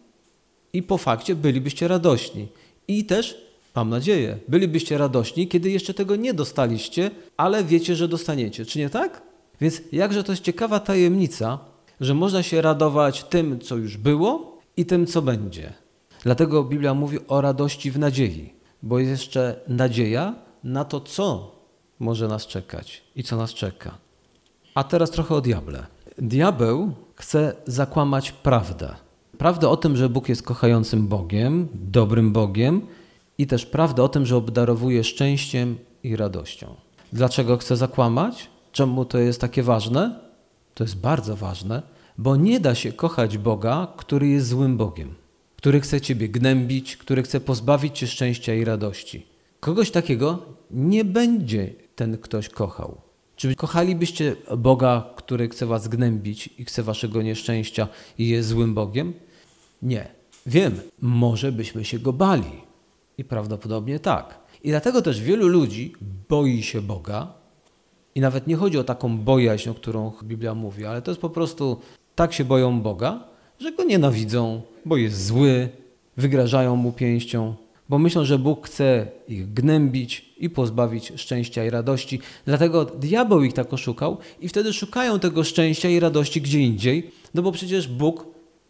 i 0.73 0.83
po 0.83 0.99
fakcie 0.99 1.35
bylibyście 1.35 1.89
radośni. 1.89 2.49
I 2.89 3.05
też, 3.05 3.37
mam 3.75 3.91
nadzieję, 3.91 4.39
bylibyście 4.49 4.99
radośni, 4.99 5.49
kiedy 5.49 5.71
jeszcze 5.71 5.95
tego 5.95 6.17
nie 6.17 6.35
dostaliście, 6.35 7.11
ale 7.37 7.65
wiecie, 7.65 7.97
że 7.97 8.09
dostaniecie. 8.09 8.67
Czy 8.67 8.79
nie 8.79 8.91
tak? 8.91 9.23
Więc 9.61 9.83
jakże 9.93 10.25
to 10.25 10.33
jest 10.33 10.43
ciekawa 10.43 10.81
tajemnica, 10.81 11.59
że 12.01 12.15
można 12.15 12.43
się 12.43 12.63
radować 12.63 13.25
tym, 13.25 13.61
co 13.61 13.77
już 13.77 13.97
było 13.97 14.61
i 14.77 14.87
tym, 14.87 15.07
co 15.07 15.23
będzie. 15.23 15.73
Dlatego 16.23 16.65
Biblia 16.65 16.95
mówi 16.95 17.19
o 17.29 17.41
radości 17.41 17.91
w 17.91 17.99
nadziei, 17.99 18.55
bo 18.83 18.99
jest 18.99 19.11
jeszcze 19.11 19.61
nadzieja 19.69 20.35
na 20.65 20.85
to, 20.85 21.01
co 21.01 21.55
może 21.99 22.29
nas 22.29 22.47
czekać 22.47 23.03
i 23.17 23.23
co 23.23 23.37
nas 23.37 23.55
czeka. 23.55 23.99
A 24.75 24.85
teraz 24.85 25.11
trochę 25.11 25.35
o 25.35 25.41
diable. 25.41 25.87
Diabeł 26.19 26.93
chce 27.15 27.55
zakłamać 27.67 28.33
prawdę. 28.33 28.95
Prawdę 29.39 29.69
o 29.69 29.77
tym, 29.77 29.97
że 29.97 30.09
Bóg 30.09 30.29
jest 30.29 30.43
kochającym 30.43 31.09
Bogiem, 31.09 31.69
dobrym 31.75 32.33
Bogiem 32.33 32.87
i 33.39 33.47
też 33.47 33.67
prawdę 33.67 34.03
o 34.03 34.09
tym, 34.09 34.27
że 34.27 34.37
obdarowuje 34.37 35.05
szczęściem 35.05 35.79
i 36.03 36.17
radością. 36.17 36.75
Dlaczego 37.13 37.57
chce 37.57 37.77
zakłamać? 37.77 38.51
Czemu 38.73 39.05
to 39.05 39.19
jest 39.19 39.41
takie 39.41 39.63
ważne? 39.63 40.21
To 40.75 40.85
jest 40.85 41.01
bardzo 41.01 41.37
ważne, 41.37 41.83
bo 42.19 42.37
nie 42.37 42.61
da 42.61 42.75
się 42.75 42.93
kochać 42.93 43.39
Boga, 43.39 43.89
który 43.97 44.29
jest 44.29 44.49
złym 44.49 44.77
Bogiem, 44.77 45.15
który 45.57 45.81
chce 45.81 46.01
ciebie 46.01 46.29
gnębić, 46.29 46.97
który 46.97 47.23
chce 47.23 47.41
pozbawić 47.41 47.99
cię 47.99 48.07
szczęścia 48.07 48.55
i 48.55 48.65
radości. 48.65 49.27
Kogoś 49.61 49.91
takiego 49.91 50.43
nie 50.71 51.05
będzie 51.05 51.75
ten 51.97 52.19
ktoś 52.19 52.49
kochał. 52.49 53.04
Czy 53.37 53.55
kochalibyście 53.55 54.37
Boga, 54.59 55.11
który 55.17 55.49
chce 55.49 55.67
was 55.67 55.89
gnębić 55.89 56.51
i 56.59 56.65
chce 56.65 56.83
waszego 56.83 57.23
nieszczęścia 57.23 57.89
i 58.19 58.29
jest 58.29 58.49
złym 58.49 58.75
Bogiem? 58.75 59.13
Nie. 59.83 60.09
Wiem, 60.47 60.81
może 61.01 61.53
byśmy 61.53 61.85
się 61.85 61.99
go 61.99 62.13
bali. 62.13 62.63
I 63.19 63.25
prawdopodobnie 63.25 63.99
tak. 63.99 64.39
I 64.65 64.69
dlatego 64.69 65.03
też 65.03 65.21
wielu 65.21 65.49
ludzi 65.49 65.93
boi 66.29 66.63
się 66.63 66.83
Boga. 66.83 67.33
I 68.15 68.21
nawet 68.21 68.47
nie 68.47 68.57
chodzi 68.57 68.79
o 68.79 68.85
taką 68.85 69.19
bojaźń, 69.19 69.69
o 69.69 69.75
którą 69.75 70.13
Biblia 70.23 70.55
mówi, 70.55 70.85
ale 70.85 71.03
to 71.03 71.11
jest 71.11 71.21
po 71.21 71.31
prostu 71.31 71.81
tak 72.15 72.33
się 72.33 72.45
boją 72.45 72.81
Boga, 72.81 73.25
że 73.59 73.73
go 73.73 73.85
nienawidzą, 73.85 74.63
bo 74.85 74.97
jest 74.97 75.27
zły, 75.27 75.69
wygrażają 76.17 76.77
mu 76.77 76.93
pięścią, 76.93 77.55
bo 77.89 77.99
myślą, 77.99 78.25
że 78.25 78.39
Bóg 78.39 78.67
chce 78.67 79.07
ich 79.29 79.53
gnębić 79.53 80.35
i 80.39 80.51
pozbawić 80.51 81.13
szczęścia 81.17 81.65
i 81.65 81.71
radości. 81.71 82.21
Dlatego 82.45 82.85
diabeł 82.85 83.43
ich 83.43 83.53
tak 83.53 83.73
oszukał 83.73 84.19
i 84.41 84.49
wtedy 84.49 84.73
szukają 84.73 85.19
tego 85.19 85.45
szczęścia 85.45 85.89
i 85.89 86.01
radości 86.01 86.41
gdzie 86.41 86.61
indziej, 86.61 87.11
no 87.35 87.43
bo 87.43 87.53
przecież 87.53 87.89
Bóg, 87.89 88.27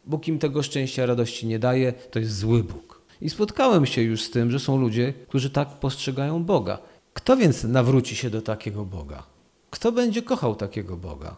Bóg 0.06 0.28
im 0.28 0.38
tego 0.38 0.62
szczęścia 0.62 1.04
i 1.04 1.06
radości 1.06 1.46
nie 1.46 1.58
daje, 1.58 1.92
to 2.10 2.18
jest 2.18 2.38
zły 2.38 2.64
Bóg. 2.64 3.00
I 3.20 3.30
spotkałem 3.30 3.86
się 3.86 4.02
już 4.02 4.22
z 4.22 4.30
tym, 4.30 4.50
że 4.50 4.58
są 4.58 4.76
ludzie, 4.76 5.14
którzy 5.28 5.50
tak 5.50 5.68
postrzegają 5.68 6.44
Boga. 6.44 6.78
Kto 7.14 7.36
więc 7.36 7.64
nawróci 7.64 8.16
się 8.16 8.30
do 8.30 8.42
takiego 8.42 8.84
Boga? 8.84 9.22
Kto 9.70 9.92
będzie 9.92 10.22
kochał 10.22 10.54
takiego 10.54 10.96
Boga? 10.96 11.36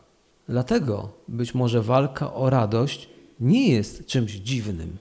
Dlatego 0.48 1.08
być 1.28 1.54
może 1.54 1.82
walka 1.82 2.34
o 2.34 2.50
radość 2.50 3.08
nie 3.40 3.68
jest 3.68 4.06
czymś 4.06 4.32
dziwnym, 4.32 4.96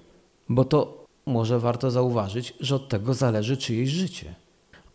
bo 0.49 0.65
to 0.65 1.04
może 1.25 1.59
warto 1.59 1.91
zauważyć, 1.91 2.53
że 2.59 2.75
od 2.75 2.89
tego 2.89 3.13
zależy 3.13 3.57
czyjeś 3.57 3.89
życie. 3.89 4.35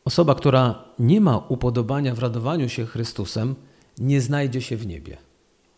Osoba, 0.05 0.35
która 0.35 0.85
nie 0.99 1.21
ma 1.21 1.39
upodobania 1.49 2.15
w 2.15 2.19
radowaniu 2.19 2.69
się 2.69 2.87
Chrystusem, 2.87 3.55
nie 3.99 4.21
znajdzie 4.21 4.63
się 4.63 4.77
w 4.77 4.87
niebie. 4.87 5.17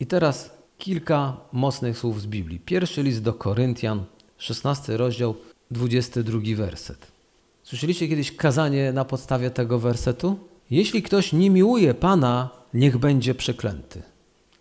I 0.00 0.06
teraz 0.06 0.50
kilka 0.78 1.36
mocnych 1.52 1.98
słów 1.98 2.20
z 2.20 2.26
Biblii. 2.26 2.60
Pierwszy 2.60 3.02
list 3.02 3.22
do 3.22 3.32
Koryntian, 3.32 4.04
16 4.38 4.96
rozdział, 4.96 5.34
22 5.70 6.40
werset. 6.56 7.12
Słyszeliście 7.62 8.08
kiedyś 8.08 8.36
kazanie 8.36 8.92
na 8.92 9.04
podstawie 9.04 9.50
tego 9.50 9.78
wersetu? 9.78 10.38
Jeśli 10.70 11.02
ktoś 11.02 11.32
nie 11.32 11.50
miłuje 11.50 11.94
Pana, 11.94 12.50
niech 12.74 12.98
będzie 12.98 13.34
przeklęty. 13.34 14.02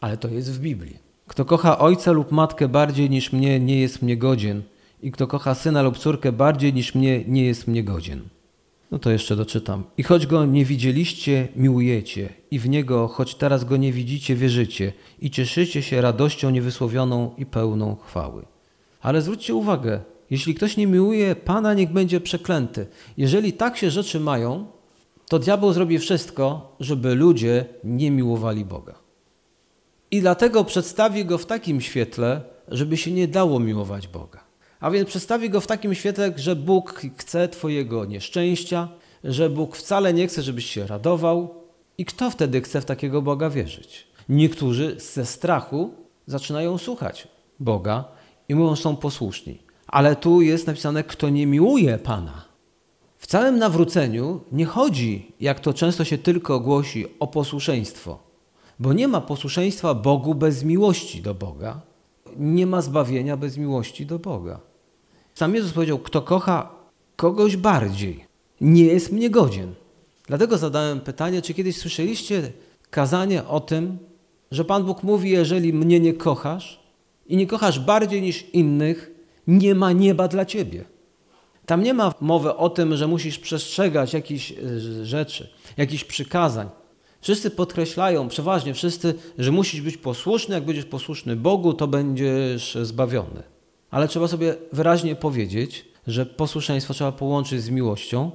Ale 0.02 0.18
to 0.18 0.28
jest 0.28 0.52
w 0.52 0.60
Biblii. 0.60 0.98
Kto 1.28 1.46
kocha 1.46 1.80
ojca 1.80 2.12
lub 2.12 2.32
matkę 2.32 2.68
bardziej 2.68 3.10
niż 3.10 3.34
mnie, 3.34 3.60
nie 3.60 3.80
jest 3.82 4.02
mnie 4.02 4.18
godzien. 4.18 4.62
I 5.02 5.12
kto 5.12 5.28
kocha 5.28 5.56
syna 5.56 5.82
lub 5.82 5.98
córkę 5.98 6.32
bardziej 6.32 6.74
niż 6.74 6.96
mnie, 6.96 7.24
nie 7.28 7.46
jest 7.46 7.68
mnie 7.68 7.84
godzien. 7.84 8.22
No 8.92 9.00
to 9.00 9.12
jeszcze 9.12 9.36
doczytam. 9.36 9.84
I 9.98 10.04
choć 10.04 10.28
go 10.28 10.46
nie 10.46 10.66
widzieliście, 10.66 11.48
miłujecie, 11.56 12.30
i 12.52 12.60
w 12.60 12.70
niego, 12.70 13.08
choć 13.08 13.36
teraz 13.36 13.64
go 13.64 13.78
nie 13.78 13.94
widzicie, 13.94 14.36
wierzycie, 14.36 14.94
i 15.20 15.32
cieszycie 15.32 15.82
się 15.82 16.02
radością 16.02 16.50
niewysłowioną 16.50 17.32
i 17.38 17.46
pełną 17.46 17.96
chwały. 17.96 18.46
Ale 19.02 19.22
zwróćcie 19.22 19.56
uwagę, 19.56 20.00
jeśli 20.30 20.56
ktoś 20.56 20.78
nie 20.78 20.88
miłuje 20.88 21.36
Pana, 21.36 21.74
niech 21.74 21.92
będzie 21.94 22.22
przeklęty. 22.22 22.88
Jeżeli 23.18 23.54
tak 23.54 23.78
się 23.78 23.92
rzeczy 23.92 24.20
mają, 24.20 24.66
to 25.30 25.40
diabeł 25.40 25.74
zrobi 25.74 26.00
wszystko, 26.00 26.76
żeby 26.80 27.16
ludzie 27.16 27.66
nie 27.84 28.12
miłowali 28.12 28.66
Boga. 28.66 28.96
I 30.12 30.22
dlatego 30.22 30.64
przedstawi 30.64 31.26
go 31.26 31.38
w 31.38 31.46
takim 31.46 31.82
świetle, 31.82 32.42
żeby 32.68 32.98
się 32.98 33.12
nie 33.12 33.28
dało 33.28 33.60
miłować 33.60 34.08
Boga. 34.08 34.51
A 34.82 34.92
więc 34.92 35.10
przedstawi 35.10 35.50
go 35.50 35.62
w 35.62 35.68
takim 35.68 35.96
świetle, 35.96 36.34
że 36.36 36.56
Bóg 36.56 37.02
chce 37.18 37.48
Twojego 37.48 38.06
nieszczęścia, 38.06 38.90
że 39.24 39.50
Bóg 39.50 39.76
wcale 39.76 40.14
nie 40.14 40.28
chce, 40.28 40.42
żebyś 40.42 40.66
się 40.66 40.88
radował. 40.88 41.56
I 41.98 42.06
kto 42.06 42.30
wtedy 42.30 42.62
chce 42.62 42.82
w 42.82 42.86
takiego 42.86 43.22
Boga 43.22 43.50
wierzyć? 43.50 44.08
Niektórzy 44.30 44.96
ze 45.00 45.26
strachu 45.26 45.94
zaczynają 46.28 46.78
słuchać 46.78 47.28
Boga 47.60 48.06
i 48.50 48.56
mówią, 48.56 48.76
są 48.76 48.96
posłuszni. 48.96 49.60
Ale 49.88 50.16
tu 50.16 50.42
jest 50.42 50.68
napisane, 50.68 51.04
kto 51.04 51.30
nie 51.30 51.48
miłuje 51.48 51.98
Pana. 51.98 52.46
W 53.18 53.28
całym 53.28 53.60
nawróceniu 53.60 54.42
nie 54.52 54.66
chodzi, 54.66 55.32
jak 55.40 55.60
to 55.60 55.74
często 55.74 56.04
się 56.04 56.18
tylko 56.18 56.60
głosi, 56.60 57.06
o 57.20 57.28
posłuszeństwo, 57.28 58.20
bo 58.80 58.94
nie 58.94 59.08
ma 59.08 59.22
posłuszeństwa 59.22 59.94
Bogu 59.94 60.36
bez 60.36 60.64
miłości 60.64 61.22
do 61.22 61.34
Boga, 61.34 61.82
nie 62.38 62.68
ma 62.68 62.82
zbawienia 62.82 63.38
bez 63.38 63.58
miłości 63.58 64.06
do 64.06 64.20
Boga. 64.20 64.71
Sam 65.34 65.56
Jezus 65.56 65.72
powiedział, 65.72 66.00
kto 66.00 66.22
kocha 66.22 66.70
kogoś 67.16 67.58
bardziej, 67.58 68.26
nie 68.62 68.84
jest 68.84 69.12
mnie 69.12 69.30
godzien. 69.30 69.74
Dlatego 70.28 70.58
zadałem 70.58 71.02
pytanie, 71.02 71.42
czy 71.42 71.54
kiedyś 71.54 71.78
słyszeliście 71.78 72.52
kazanie 72.90 73.48
o 73.48 73.60
tym, 73.60 73.98
że 74.52 74.66
Pan 74.66 74.84
Bóg 74.84 75.04
mówi, 75.04 75.30
jeżeli 75.30 75.74
mnie 75.74 76.00
nie 76.00 76.14
kochasz 76.14 76.80
i 77.28 77.38
nie 77.38 77.48
kochasz 77.48 77.80
bardziej 77.80 78.22
niż 78.22 78.46
innych, 78.54 79.12
nie 79.48 79.76
ma 79.76 79.92
nieba 79.92 80.28
dla 80.28 80.46
ciebie. 80.46 80.86
Tam 81.66 81.84
nie 81.84 81.94
ma 81.94 82.14
mowy 82.22 82.56
o 82.56 82.70
tym, 82.70 82.96
że 82.96 83.08
musisz 83.08 83.40
przestrzegać 83.40 84.14
jakichś 84.14 84.54
rzeczy, 85.04 85.50
jakichś 85.78 86.04
przykazań. 86.04 86.70
Wszyscy 87.22 87.52
podkreślają, 87.52 88.28
przeważnie 88.28 88.74
wszyscy, 88.74 89.14
że 89.38 89.52
musisz 89.52 89.82
być 89.82 89.98
posłuszny. 89.98 90.56
Jak 90.56 90.66
będziesz 90.66 90.86
posłuszny 90.86 91.36
Bogu, 91.36 91.74
to 91.74 91.88
będziesz 91.88 92.78
zbawiony. 92.82 93.44
Ale 93.92 94.08
trzeba 94.08 94.28
sobie 94.28 94.56
wyraźnie 94.74 95.16
powiedzieć, 95.16 95.86
że 96.08 96.26
posłuszeństwo 96.26 96.94
trzeba 96.94 97.12
połączyć 97.12 97.62
z 97.62 97.70
miłością 97.70 98.32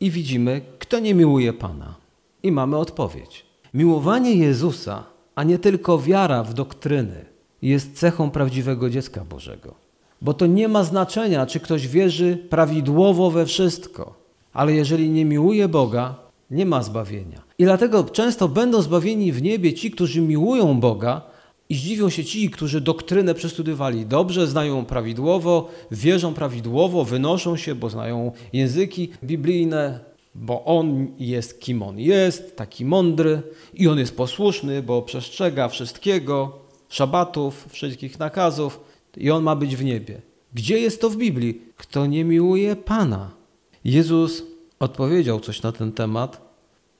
i 0.00 0.10
widzimy, 0.10 0.60
kto 0.78 0.98
nie 0.98 1.14
miłuje 1.14 1.52
Pana. 1.52 1.94
I 2.42 2.52
mamy 2.52 2.76
odpowiedź. 2.76 3.46
Miłowanie 3.74 4.34
Jezusa, 4.34 5.04
a 5.34 5.44
nie 5.44 5.58
tylko 5.58 5.98
wiara 5.98 6.42
w 6.42 6.54
doktryny, 6.54 7.24
jest 7.62 7.98
cechą 7.98 8.30
prawdziwego 8.30 8.90
dziecka 8.90 9.24
Bożego. 9.24 9.74
Bo 10.22 10.34
to 10.34 10.46
nie 10.46 10.68
ma 10.68 10.84
znaczenia, 10.84 11.46
czy 11.46 11.60
ktoś 11.60 11.88
wierzy 11.88 12.46
prawidłowo 12.50 13.30
we 13.30 13.46
wszystko, 13.46 14.14
ale 14.52 14.72
jeżeli 14.72 15.10
nie 15.10 15.24
miłuje 15.24 15.68
Boga, 15.68 16.14
nie 16.50 16.66
ma 16.66 16.82
zbawienia. 16.82 17.42
I 17.58 17.64
dlatego 17.64 18.04
często 18.04 18.48
będą 18.48 18.82
zbawieni 18.82 19.32
w 19.32 19.42
niebie 19.42 19.72
ci, 19.72 19.90
którzy 19.90 20.20
miłują 20.20 20.80
Boga, 20.80 21.22
i 21.68 21.74
zdziwią 21.74 22.10
się 22.10 22.24
ci, 22.24 22.50
którzy 22.50 22.80
doktrynę 22.80 23.34
przestudiowali 23.34 24.06
dobrze, 24.06 24.46
znają 24.46 24.84
prawidłowo, 24.84 25.68
wierzą 25.90 26.34
prawidłowo, 26.34 27.04
wynoszą 27.04 27.56
się, 27.56 27.74
bo 27.74 27.90
znają 27.90 28.32
języki 28.52 29.08
biblijne, 29.24 30.00
bo 30.34 30.64
on 30.64 31.06
jest 31.18 31.60
kim 31.60 31.82
on 31.82 31.98
jest, 31.98 32.56
taki 32.56 32.84
mądry 32.84 33.42
i 33.74 33.88
on 33.88 33.98
jest 33.98 34.16
posłuszny, 34.16 34.82
bo 34.82 35.02
przestrzega 35.02 35.68
wszystkiego, 35.68 36.58
szabatów, 36.88 37.66
wszystkich 37.70 38.18
nakazów 38.18 38.80
i 39.16 39.30
on 39.30 39.42
ma 39.42 39.56
być 39.56 39.76
w 39.76 39.84
niebie. 39.84 40.22
Gdzie 40.54 40.78
jest 40.78 41.00
to 41.00 41.10
w 41.10 41.16
Biblii? 41.16 41.62
Kto 41.76 42.06
nie 42.06 42.24
miłuje 42.24 42.76
Pana? 42.76 43.30
Jezus 43.84 44.42
odpowiedział 44.78 45.40
coś 45.40 45.62
na 45.62 45.72
ten 45.72 45.92
temat. 45.92 46.40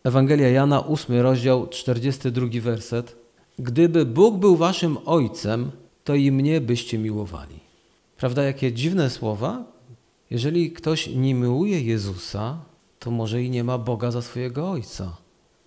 Ewangelia 0.05 0.49
Jana, 0.49 0.87
8 0.87 1.21
rozdział, 1.21 1.69
42 1.69 2.47
werset. 2.61 3.26
Gdyby 3.59 4.07
Bóg 4.07 4.37
był 4.37 4.57
waszym 4.57 4.99
ojcem, 5.05 5.71
to 6.05 6.15
i 6.15 6.33
mnie 6.33 6.61
byście 6.61 6.99
miłowali. 6.99 7.61
Prawda, 8.17 8.43
jakie 8.43 8.73
dziwne 8.73 9.11
słowa? 9.11 9.65
Jeżeli 10.31 10.73
ktoś 10.73 11.07
nie 11.07 11.35
miłuje 11.35 11.81
Jezusa, 11.81 12.59
to 12.99 13.11
może 13.11 13.43
i 13.43 13.51
nie 13.51 13.65
ma 13.65 13.79
Boga 13.79 14.11
za 14.11 14.23
swojego 14.23 14.71
ojca. 14.71 15.17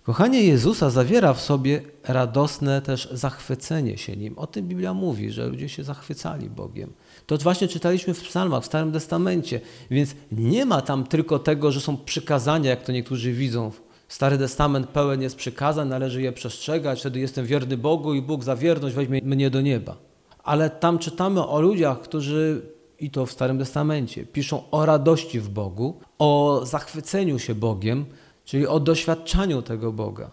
Kochanie 0.02 0.42
Jezusa 0.42 0.90
zawiera 0.90 1.34
w 1.34 1.40
sobie 1.40 1.82
radosne 2.04 2.82
też 2.82 3.08
zachwycenie 3.12 3.98
się 3.98 4.16
Nim. 4.16 4.38
O 4.38 4.46
tym 4.46 4.68
Biblia 4.68 4.94
mówi, 4.94 5.30
że 5.30 5.46
ludzie 5.46 5.68
się 5.68 5.84
zachwycali 5.84 6.50
Bogiem. 6.50 6.92
To 7.26 7.38
właśnie 7.38 7.68
czytaliśmy 7.68 8.14
w 8.14 8.22
psalmach, 8.22 8.62
w 8.62 8.66
Starym 8.66 8.92
Testamencie. 8.92 9.60
Więc 9.90 10.14
nie 10.32 10.66
ma 10.66 10.80
tam 10.80 11.04
tylko 11.04 11.38
tego, 11.38 11.72
że 11.72 11.80
są 11.80 11.96
przykazania, 11.96 12.70
jak 12.70 12.82
to 12.82 12.92
niektórzy 12.92 13.32
widzą 13.32 13.70
Stary 14.10 14.38
Testament 14.38 14.86
pełen 14.86 15.22
jest 15.22 15.36
przykazań, 15.36 15.88
należy 15.88 16.22
je 16.22 16.32
przestrzegać, 16.32 17.00
wtedy 17.00 17.20
jestem 17.20 17.46
wierny 17.46 17.76
Bogu 17.76 18.14
i 18.14 18.22
Bóg 18.22 18.44
za 18.44 18.56
wierność 18.56 18.94
weźmie 18.94 19.20
mnie 19.24 19.50
do 19.50 19.60
nieba. 19.60 19.96
Ale 20.44 20.70
tam 20.70 20.98
czytamy 20.98 21.46
o 21.46 21.60
ludziach, 21.60 22.00
którzy, 22.00 22.62
i 23.00 23.10
to 23.10 23.26
w 23.26 23.32
Starym 23.32 23.58
Testamencie, 23.58 24.26
piszą 24.26 24.70
o 24.70 24.86
radości 24.86 25.40
w 25.40 25.48
Bogu, 25.48 26.00
o 26.18 26.60
zachwyceniu 26.64 27.38
się 27.38 27.54
Bogiem, 27.54 28.04
czyli 28.44 28.66
o 28.66 28.80
doświadczaniu 28.80 29.62
tego 29.62 29.92
Boga. 29.92 30.30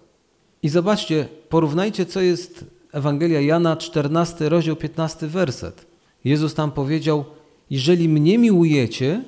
I 0.64 0.70
zobaczcie, 0.70 1.28
porównajcie, 1.50 2.06
co 2.06 2.22
jest 2.22 2.66
Ewangelia 2.92 3.42
Jana, 3.42 3.76
14 3.76 4.50
rozdział, 4.50 4.76
15 4.76 5.28
werset. 5.28 5.86
Jezus 6.26 6.54
tam 6.54 6.72
powiedział, 6.72 7.26
jeżeli 7.70 8.10
mnie 8.10 8.38
miłujecie, 8.38 9.24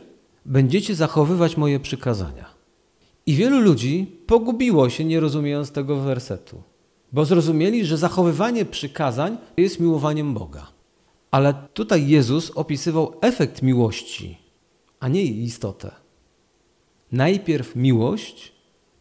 będziecie 0.46 0.96
zachowywać 0.96 1.58
moje 1.58 1.80
przykazania. 1.80 2.49
I 3.30 3.34
wielu 3.36 3.60
ludzi 3.60 4.12
pogubiło 4.28 4.90
się, 4.90 5.06
nie 5.06 5.20
rozumiejąc 5.20 5.72
tego 5.72 5.96
wersetu, 5.96 6.64
bo 7.12 7.26
zrozumieli, 7.26 7.86
że 7.86 7.98
zachowywanie 7.98 8.66
przykazań 8.66 9.38
jest 9.58 9.80
miłowaniem 9.80 10.34
Boga. 10.34 10.68
Ale 11.32 11.54
tutaj 11.74 12.08
Jezus 12.08 12.52
opisywał 12.52 13.14
efekt 13.22 13.62
miłości, 13.62 14.38
a 15.00 15.08
nie 15.08 15.22
jej 15.24 15.44
istotę. 15.44 15.92
Najpierw 17.12 17.76
miłość, 17.76 18.52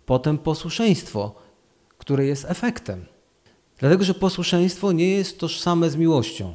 potem 0.07 0.38
posłuszeństwo, 0.38 1.35
które 1.98 2.26
jest 2.26 2.44
efektem. 2.44 3.05
Dlatego, 3.79 4.05
że 4.05 4.14
posłuszeństwo 4.14 4.92
nie 4.92 5.09
jest 5.09 5.38
tożsame 5.38 5.90
z 5.90 5.96
miłością. 5.96 6.55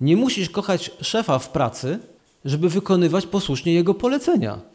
Nie 0.00 0.16
musisz 0.16 0.50
kochać 0.50 0.90
szefa 1.00 1.38
w 1.38 1.48
pracy, 1.48 1.98
żeby 2.44 2.68
wykonywać 2.68 3.26
posłusznie 3.26 3.72
jego 3.72 3.94
polecenia. 3.94 4.71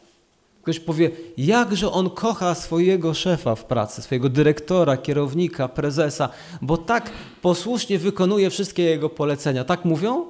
Ktoś 0.68 0.80
powie, 0.80 1.10
jakże 1.36 1.92
on 1.92 2.10
kocha 2.10 2.54
swojego 2.54 3.14
szefa 3.14 3.54
w 3.54 3.64
pracy, 3.64 4.02
swojego 4.02 4.28
dyrektora, 4.28 4.96
kierownika, 4.96 5.68
prezesa, 5.68 6.28
bo 6.62 6.76
tak 6.76 7.10
posłusznie 7.42 7.98
wykonuje 7.98 8.50
wszystkie 8.50 8.82
jego 8.82 9.08
polecenia. 9.08 9.64
Tak 9.64 9.84
mówią? 9.84 10.26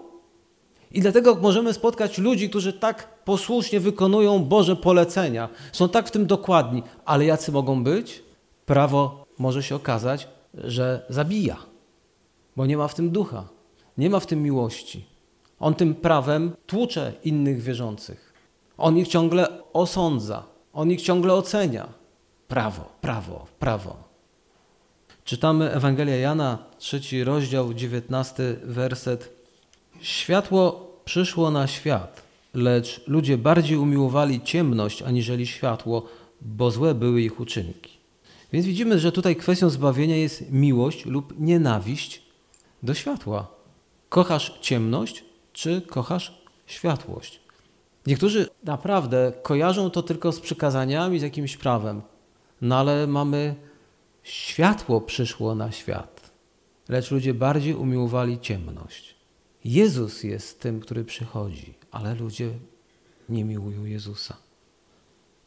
I 0.90 1.01
dlatego 1.01 1.35
możemy 1.35 1.74
spotkać 1.74 2.18
ludzi, 2.18 2.51
którzy 2.51 2.72
tak 2.72 3.24
posłusznie 3.24 3.81
wykonują 3.81 4.44
Boże 4.44 4.77
polecenia. 4.77 5.48
Są 5.72 5.88
tak 5.88 6.09
w 6.09 6.11
tym 6.11 6.27
dokładni, 6.27 6.83
ale 7.05 7.24
jacy 7.24 7.53
mogą 7.53 7.85
być? 7.85 8.22
Prawo 8.66 9.27
może 9.38 9.62
się 9.62 9.74
okazać, 9.74 10.29
że 10.55 11.07
zabija, 11.09 11.57
bo 12.57 12.66
nie 12.66 12.77
ma 12.77 12.88
w 12.88 12.94
tym 12.94 13.11
ducha, 13.11 13.48
nie 13.98 14.11
ma 14.11 14.20
w 14.20 14.27
tym 14.27 14.42
miłości. 14.42 15.05
On 15.61 15.74
tym 15.74 15.94
prawem 15.94 16.53
tłucze 16.66 17.12
innych 17.24 17.62
wierzących. 17.62 18.27
On 18.78 18.98
ich 18.98 19.08
ciągle 19.08 19.72
osądza, 19.72 20.42
on 20.72 20.90
ich 20.90 21.02
ciągle 21.02 21.34
ocenia. 21.34 21.88
Prawo, 22.48 22.84
prawo, 23.00 23.46
prawo. 23.58 23.96
Czytamy 25.24 25.72
Ewangelia 25.72 26.16
Jana, 26.16 26.58
trzeci 26.78 27.24
rozdział, 27.24 27.74
dziewiętnasty 27.74 28.56
werset. 28.64 29.32
Światło 30.00 30.92
przyszło 31.04 31.50
na 31.50 31.66
świat, 31.66 32.22
lecz 32.54 33.06
ludzie 33.06 33.38
bardziej 33.38 33.76
umiłowali 33.76 34.40
ciemność 34.40 35.02
aniżeli 35.02 35.46
światło, 35.46 36.06
bo 36.40 36.70
złe 36.70 36.94
były 36.94 37.22
ich 37.22 37.40
uczynki. 37.40 37.98
Więc 38.52 38.66
widzimy, 38.66 38.98
że 38.98 39.12
tutaj 39.12 39.36
kwestią 39.36 39.70
zbawienia 39.70 40.16
jest 40.16 40.50
miłość 40.50 41.06
lub 41.06 41.34
nienawiść 41.40 42.22
do 42.82 42.94
światła. 42.94 43.46
Kochasz 44.08 44.58
ciemność, 44.60 45.24
czy 45.52 45.80
kochasz 45.80 46.38
światłość? 46.66 47.40
Niektórzy 48.09 48.49
naprawdę 48.64 49.33
kojarzą 49.42 49.90
to 49.90 50.03
tylko 50.03 50.33
z 50.33 50.40
przykazaniami, 50.40 51.18
z 51.18 51.23
jakimś 51.23 51.57
prawem. 51.57 52.03
No 52.61 52.77
ale 52.77 53.07
mamy 53.07 53.55
światło 54.23 55.01
przyszło 55.01 55.55
na 55.55 55.73
świat, 55.73 56.31
lecz 56.88 57.11
ludzie 57.11 57.35
bardziej 57.35 57.75
umiłowali 57.75 58.40
ciemność. 58.40 59.14
Jezus 59.64 60.25
jest 60.25 60.61
tym, 60.61 60.81
który 60.81 61.05
przychodzi, 61.05 61.75
ale 61.90 62.14
ludzie 62.14 62.51
nie 63.29 63.44
miłują 63.44 63.85
Jezusa. 63.85 64.37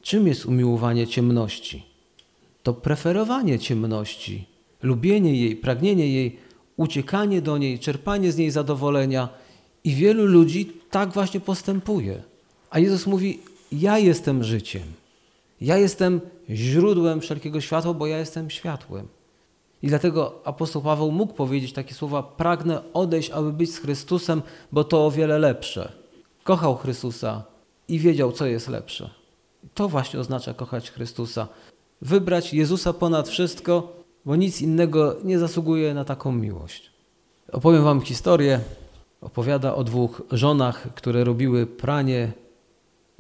Czym 0.02 0.28
jest 0.28 0.46
umiłowanie 0.46 1.08
ciemności? 1.08 1.86
To 2.64 2.74
preferowanie 2.74 3.60
ciemności, 3.60 4.48
lubienie 4.82 5.36
jej, 5.36 5.56
pragnienie 5.56 6.08
jej, 6.08 6.40
uciekanie 6.78 7.42
do 7.42 7.58
niej, 7.58 7.80
czerpanie 7.80 8.32
z 8.32 8.38
niej 8.38 8.52
zadowolenia. 8.52 9.30
I 9.84 9.96
wielu 9.96 10.26
ludzi 10.26 10.72
tak 10.90 11.14
właśnie 11.14 11.40
postępuje. 11.40 12.31
A 12.72 12.80
Jezus 12.80 13.08
mówi: 13.08 13.40
Ja 13.72 13.98
jestem 13.98 14.44
życiem. 14.44 14.84
Ja 15.62 15.78
jestem 15.78 16.22
źródłem 16.50 17.22
wszelkiego 17.22 17.62
światła, 17.62 17.94
bo 17.94 18.08
ja 18.08 18.18
jestem 18.18 18.50
światłem. 18.50 19.08
I 19.82 19.88
dlatego 19.88 20.42
apostoł 20.44 20.82
Paweł 20.82 21.12
mógł 21.12 21.34
powiedzieć 21.34 21.74
takie 21.74 21.94
słowa: 21.94 22.24
Pragnę 22.24 22.82
odejść, 22.94 23.30
aby 23.30 23.54
być 23.54 23.74
z 23.74 23.78
Chrystusem, 23.78 24.42
bo 24.72 24.84
to 24.84 25.06
o 25.06 25.12
wiele 25.12 25.40
lepsze. 25.40 25.92
Kochał 26.44 26.76
Chrystusa 26.76 27.44
i 27.88 28.00
wiedział, 28.00 28.32
co 28.32 28.46
jest 28.46 28.68
lepsze. 28.68 29.10
To 29.74 29.90
właśnie 29.90 30.20
oznacza 30.20 30.54
kochać 30.54 30.92
Chrystusa. 30.92 31.48
Wybrać 32.02 32.54
Jezusa 32.54 32.94
ponad 32.94 33.30
wszystko, 33.30 33.94
bo 34.26 34.36
nic 34.36 34.62
innego 34.62 35.16
nie 35.24 35.40
zasługuje 35.40 35.94
na 35.94 36.06
taką 36.06 36.32
miłość. 36.32 36.92
Opowiem 37.52 37.84
Wam 37.84 38.02
historię. 38.02 38.60
Opowiada 39.22 39.76
o 39.76 39.84
dwóch 39.84 40.22
żonach, 40.32 40.88
które 40.96 41.24
robiły 41.24 41.68
pranie 41.68 42.32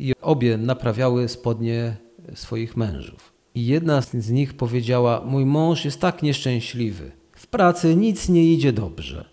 i 0.01 0.13
obie 0.21 0.57
naprawiały 0.57 1.27
spodnie 1.27 1.97
swoich 2.33 2.77
mężów. 2.77 3.33
I 3.55 3.65
jedna 3.65 4.01
z 4.01 4.29
nich 4.29 4.53
powiedziała: 4.53 5.21
Mój 5.25 5.45
mąż 5.45 5.85
jest 5.85 6.01
tak 6.01 6.23
nieszczęśliwy. 6.23 7.11
W 7.35 7.47
pracy 7.47 7.95
nic 7.95 8.29
nie 8.29 8.53
idzie 8.53 8.73
dobrze, 8.73 9.25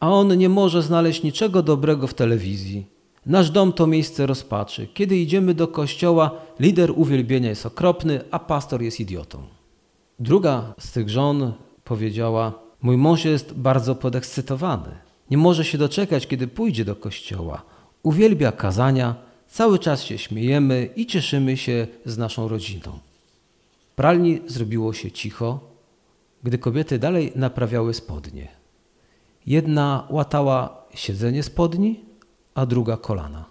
a 0.00 0.10
on 0.10 0.38
nie 0.38 0.48
może 0.48 0.82
znaleźć 0.82 1.22
niczego 1.22 1.62
dobrego 1.62 2.06
w 2.06 2.14
telewizji. 2.14 2.86
Nasz 3.26 3.50
dom 3.50 3.72
to 3.72 3.86
miejsce 3.86 4.26
rozpaczy. 4.26 4.88
Kiedy 4.94 5.16
idziemy 5.16 5.54
do 5.54 5.68
kościoła, 5.68 6.30
lider 6.60 6.92
uwielbienia 6.96 7.48
jest 7.48 7.66
okropny, 7.66 8.20
a 8.30 8.38
pastor 8.38 8.82
jest 8.82 9.00
idiotą. 9.00 9.38
Druga 10.18 10.74
z 10.78 10.92
tych 10.92 11.10
żon 11.10 11.52
powiedziała: 11.84 12.52
Mój 12.82 12.96
mąż 12.96 13.24
jest 13.24 13.54
bardzo 13.54 13.94
podekscytowany. 13.94 14.90
Nie 15.30 15.38
może 15.38 15.64
się 15.64 15.78
doczekać, 15.78 16.26
kiedy 16.26 16.46
pójdzie 16.48 16.84
do 16.84 16.96
kościoła. 16.96 17.62
Uwielbia 18.02 18.52
kazania, 18.52 19.14
Cały 19.54 19.78
czas 19.78 20.02
się 20.02 20.18
śmiejemy 20.18 20.88
i 20.96 21.06
cieszymy 21.06 21.56
się 21.56 21.86
z 22.04 22.18
naszą 22.18 22.48
rodziną. 22.48 22.98
Pralni 23.96 24.40
zrobiło 24.46 24.92
się 24.92 25.10
cicho, 25.10 25.60
gdy 26.42 26.58
kobiety 26.58 26.98
dalej 26.98 27.32
naprawiały 27.36 27.94
spodnie. 27.94 28.48
Jedna 29.46 30.06
łatała 30.10 30.86
siedzenie 30.94 31.42
spodni, 31.42 32.00
a 32.54 32.66
druga 32.66 32.96
kolana. 32.96 33.44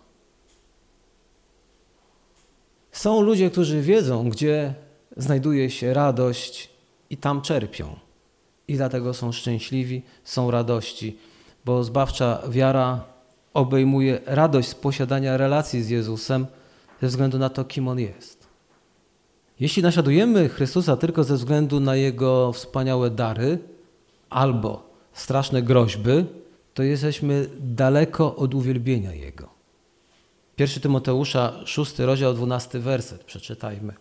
Są 2.92 3.22
ludzie, 3.22 3.50
którzy 3.50 3.82
wiedzą, 3.82 4.30
gdzie 4.30 4.74
znajduje 5.18 5.70
się 5.70 5.94
radość 5.94 6.70
i 7.10 7.18
tam 7.18 7.42
czerpią. 7.42 7.96
I 8.68 8.76
dlatego 8.76 9.14
są 9.14 9.32
szczęśliwi, 9.32 10.02
są 10.24 10.52
radości, 10.52 11.18
bo 11.66 11.84
zbawcza 11.84 12.42
wiara 12.50 13.13
obejmuje 13.54 14.20
radość 14.26 14.70
z 14.70 14.76
posiadania 14.76 15.38
relacji 15.38 15.84
z 15.84 15.90
Jezusem 15.90 16.46
ze 17.02 17.08
względu 17.08 17.40
na 17.40 17.50
to, 17.50 17.66
kim 17.66 17.88
On 17.88 18.00
jest. 18.00 18.48
Jeśli 19.60 19.84
naśladujemy 19.84 20.50
Chrystusa 20.50 20.98
tylko 20.98 21.24
ze 21.24 21.36
względu 21.36 21.80
na 21.80 21.96
Jego 21.96 22.52
wspaniałe 22.54 23.10
dary 23.10 23.60
albo 24.30 24.90
straszne 25.14 25.62
groźby, 25.62 26.26
to 26.74 26.84
jesteśmy 26.84 27.50
daleko 27.60 28.36
od 28.36 28.54
uwielbienia 28.54 29.14
Jego. 29.14 29.50
1 30.58 30.82
Tymoteusza, 30.82 31.54
6 31.66 32.00
rozdział, 32.00 32.34
12 32.34 32.80
werset, 32.80 33.24
przeczytajmy. 33.24 33.94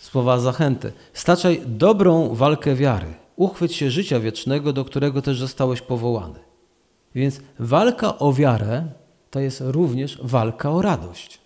Słowa 0.00 0.38
zachęty. 0.38 0.92
Staczaj 1.12 1.62
dobrą 1.66 2.34
walkę 2.34 2.74
wiary. 2.74 3.14
Uchwyć 3.36 3.76
się 3.76 3.90
życia 3.90 4.20
wiecznego, 4.20 4.72
do 4.72 4.84
którego 4.84 5.22
też 5.22 5.38
zostałeś 5.38 5.80
powołany. 5.80 6.47
Więc 7.18 7.40
walka 7.58 8.18
o 8.18 8.32
wiarę 8.32 8.86
to 9.30 9.40
jest 9.40 9.62
również 9.64 10.18
walka 10.22 10.70
o 10.70 10.82
radość. 10.82 11.40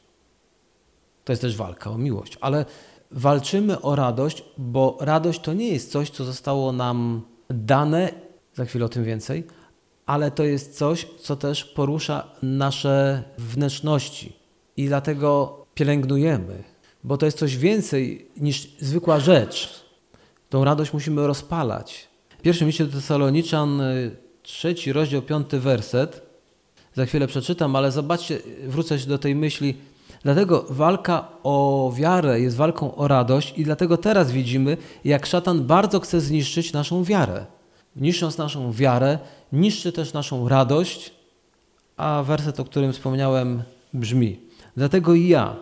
To 1.25 1.33
jest 1.33 1.43
też 1.43 1.57
walka 1.57 1.91
o 1.91 1.99
miłość, 1.99 2.39
ale 2.41 2.65
walczymy 3.11 3.81
o 3.81 3.97
radość, 3.97 4.45
bo 4.59 4.99
radość 5.01 5.41
to 5.41 5.53
nie 5.53 5.69
jest 5.69 5.91
coś, 5.91 6.11
co 6.11 6.25
zostało 6.25 6.73
nam 6.73 7.23
dane, 7.51 8.13
za 8.55 8.65
chwilę 8.65 8.85
o 8.85 8.89
tym 8.89 9.05
więcej, 9.05 9.47
ale 10.07 10.31
to 10.31 10.45
jest 10.45 10.79
coś, 10.79 11.07
co 11.21 11.37
też 11.37 11.65
porusza 11.65 12.27
nasze 12.43 13.23
wnętrzności 13.39 14.37
i 14.77 14.87
dlatego 14.87 15.59
pielęgnujemy, 15.75 16.65
bo 17.05 17.17
to 17.17 17.27
jest 17.27 17.39
coś 17.39 17.57
więcej 17.57 18.31
niż 18.37 18.77
zwykła 18.81 19.21
rzecz. 19.21 19.85
Tą 20.49 20.65
radość 20.65 20.93
musimy 20.93 21.27
rozpalać. 21.27 22.09
W 22.39 22.43
pierwszym 22.43 22.67
liście 22.67 22.87
do 22.87 22.93
Tesaloniczan, 22.93 23.81
y, 23.81 24.22
trzeci 24.43 24.93
rozdział, 24.93 25.23
piąty 25.23 25.61
werset, 25.61 26.23
za 26.95 27.07
chwilę 27.07 27.27
przeczytam, 27.27 27.77
ale 27.77 27.93
zobaczcie, 27.93 28.39
wrócę 28.67 28.99
się 28.99 29.07
do 29.07 29.19
tej 29.19 29.35
myśli. 29.35 29.75
Dlatego 30.23 30.65
walka 30.71 31.29
o 31.43 31.93
wiarę 31.97 32.41
jest 32.41 32.57
walką 32.57 32.95
o 32.95 33.09
radość 33.09 33.59
i 33.59 33.65
dlatego 33.65 33.97
teraz 33.97 34.33
widzimy, 34.33 34.77
jak 35.05 35.27
szatan 35.27 35.67
bardzo 35.67 36.01
chce 36.01 36.21
zniszczyć 36.21 36.73
naszą 36.73 37.05
wiarę. 37.05 37.47
Niszcząc 37.97 38.39
naszą 38.39 38.73
wiarę, 38.73 39.19
niszczy 39.53 39.93
też 39.93 40.13
naszą 40.13 40.49
radość, 40.49 41.13
a 41.97 42.23
werset, 42.23 42.61
o 42.61 42.65
którym 42.65 42.93
wspomniałem, 42.93 43.63
brzmi: 43.95 44.41
Dlatego 44.77 45.15
ja, 45.15 45.57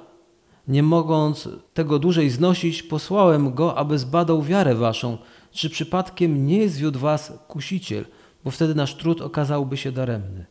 nie 0.69 0.83
mogąc 0.83 1.49
tego 1.75 1.99
dłużej 1.99 2.31
znosić, 2.31 2.83
posłałem 2.83 3.55
go, 3.55 3.79
aby 3.79 3.99
zbadał 3.99 4.43
wiarę 4.43 4.75
waszą, 4.75 5.19
czy 5.53 5.71
przypadkiem 5.71 6.47
nie 6.47 6.69
zwiódł 6.69 6.99
was 6.99 7.33
kusiciel, 7.49 8.05
bo 8.45 8.51
wtedy 8.51 8.75
nasz 8.75 8.95
trud 8.95 9.21
okazałby 9.21 9.77
się 9.77 9.93
daremny. 9.93 10.47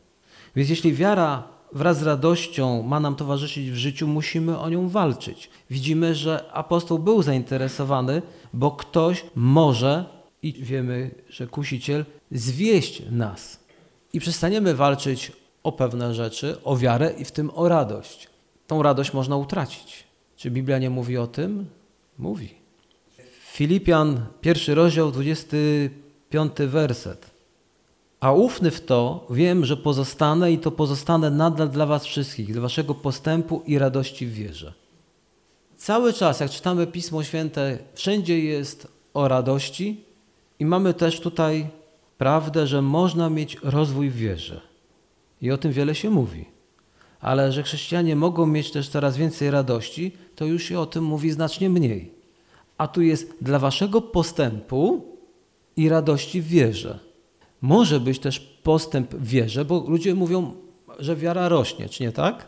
Więc 0.56 0.70
jeśli 0.70 0.94
wiara 0.94 1.48
wraz 1.72 1.98
z 1.98 2.02
radością 2.02 2.82
ma 2.82 3.00
nam 3.00 3.16
towarzyszyć 3.16 3.70
w 3.70 3.76
życiu, 3.76 4.06
musimy 4.06 4.58
o 4.58 4.68
nią 4.68 4.88
walczyć. 4.88 5.50
Widzimy, 5.70 6.14
że 6.14 6.50
apostoł 6.52 6.98
był 6.98 7.22
zainteresowany, 7.22 8.22
bo 8.52 8.70
ktoś 8.70 9.24
może, 9.34 10.04
i 10.42 10.52
wiemy, 10.52 11.10
że 11.28 11.46
kusiciel, 11.46 12.04
zwieść 12.32 13.02
nas. 13.10 13.60
I 14.12 14.20
przestaniemy 14.20 14.74
walczyć 14.74 15.32
o 15.62 15.72
pewne 15.72 16.14
rzeczy, 16.14 16.56
o 16.64 16.76
wiarę 16.76 17.12
i 17.18 17.24
w 17.24 17.32
tym 17.32 17.50
o 17.54 17.68
radość. 17.68 18.28
Tą 18.66 18.82
radość 18.82 19.12
można 19.12 19.36
utracić. 19.36 20.04
Czy 20.36 20.50
Biblia 20.50 20.78
nie 20.78 20.90
mówi 20.90 21.18
o 21.18 21.26
tym? 21.26 21.66
Mówi. 22.18 22.54
Filipian, 23.52 24.26
pierwszy 24.40 24.74
rozdział, 24.74 25.12
25 25.12 26.52
werset. 26.58 27.29
A 28.20 28.32
ufny 28.32 28.70
w 28.70 28.80
to 28.80 29.26
wiem, 29.30 29.64
że 29.64 29.76
pozostanę 29.76 30.52
i 30.52 30.58
to 30.58 30.70
pozostanę 30.70 31.30
nadal 31.30 31.68
dla 31.68 31.86
Was 31.86 32.04
wszystkich, 32.04 32.52
dla 32.52 32.62
Waszego 32.62 32.94
postępu 32.94 33.62
i 33.66 33.78
radości 33.78 34.26
w 34.26 34.34
wierze. 34.34 34.72
Cały 35.76 36.12
czas, 36.12 36.40
jak 36.40 36.50
czytamy 36.50 36.86
Pismo 36.86 37.22
Święte, 37.22 37.78
wszędzie 37.94 38.40
jest 38.40 38.88
o 39.14 39.28
radości 39.28 40.04
i 40.58 40.66
mamy 40.66 40.94
też 40.94 41.20
tutaj 41.20 41.68
prawdę, 42.18 42.66
że 42.66 42.82
można 42.82 43.30
mieć 43.30 43.56
rozwój 43.62 44.10
w 44.10 44.16
wierze. 44.16 44.60
I 45.42 45.50
o 45.50 45.58
tym 45.58 45.72
wiele 45.72 45.94
się 45.94 46.10
mówi. 46.10 46.44
Ale 47.20 47.52
że 47.52 47.62
chrześcijanie 47.62 48.16
mogą 48.16 48.46
mieć 48.46 48.70
też 48.70 48.88
coraz 48.88 49.16
więcej 49.16 49.50
radości, 49.50 50.12
to 50.36 50.44
już 50.44 50.62
się 50.62 50.80
o 50.80 50.86
tym 50.86 51.04
mówi 51.04 51.30
znacznie 51.30 51.70
mniej. 51.70 52.12
A 52.78 52.88
tu 52.88 53.02
jest 53.02 53.36
dla 53.40 53.58
Waszego 53.58 54.00
postępu 54.00 55.04
i 55.76 55.88
radości 55.88 56.42
w 56.42 56.46
wierze. 56.46 57.09
Może 57.62 58.00
być 58.00 58.18
też 58.18 58.40
postęp 58.40 59.14
w 59.14 59.26
wierze, 59.26 59.64
bo 59.64 59.84
ludzie 59.88 60.14
mówią, 60.14 60.54
że 60.98 61.16
wiara 61.16 61.48
rośnie, 61.48 61.88
czy 61.88 62.02
nie 62.02 62.12
tak? 62.12 62.46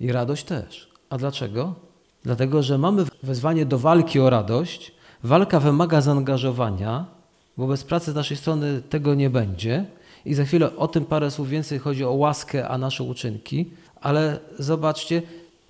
I 0.00 0.12
radość 0.12 0.44
też. 0.44 0.88
A 1.10 1.18
dlaczego? 1.18 1.74
Dlatego, 2.22 2.62
że 2.62 2.78
mamy 2.78 3.04
wezwanie 3.22 3.66
do 3.66 3.78
walki 3.78 4.20
o 4.20 4.30
radość. 4.30 4.92
Walka 5.22 5.60
wymaga 5.60 6.00
zaangażowania, 6.00 7.06
bo 7.56 7.66
bez 7.66 7.84
pracy 7.84 8.12
z 8.12 8.14
naszej 8.14 8.36
strony 8.36 8.82
tego 8.82 9.14
nie 9.14 9.30
będzie. 9.30 9.84
I 10.24 10.34
za 10.34 10.44
chwilę 10.44 10.76
o 10.76 10.88
tym 10.88 11.04
parę 11.04 11.30
słów 11.30 11.48
więcej 11.48 11.78
chodzi 11.78 12.04
o 12.04 12.12
łaskę, 12.12 12.68
a 12.68 12.78
nasze 12.78 13.04
uczynki. 13.04 13.70
Ale 14.00 14.38
zobaczcie, 14.58 15.22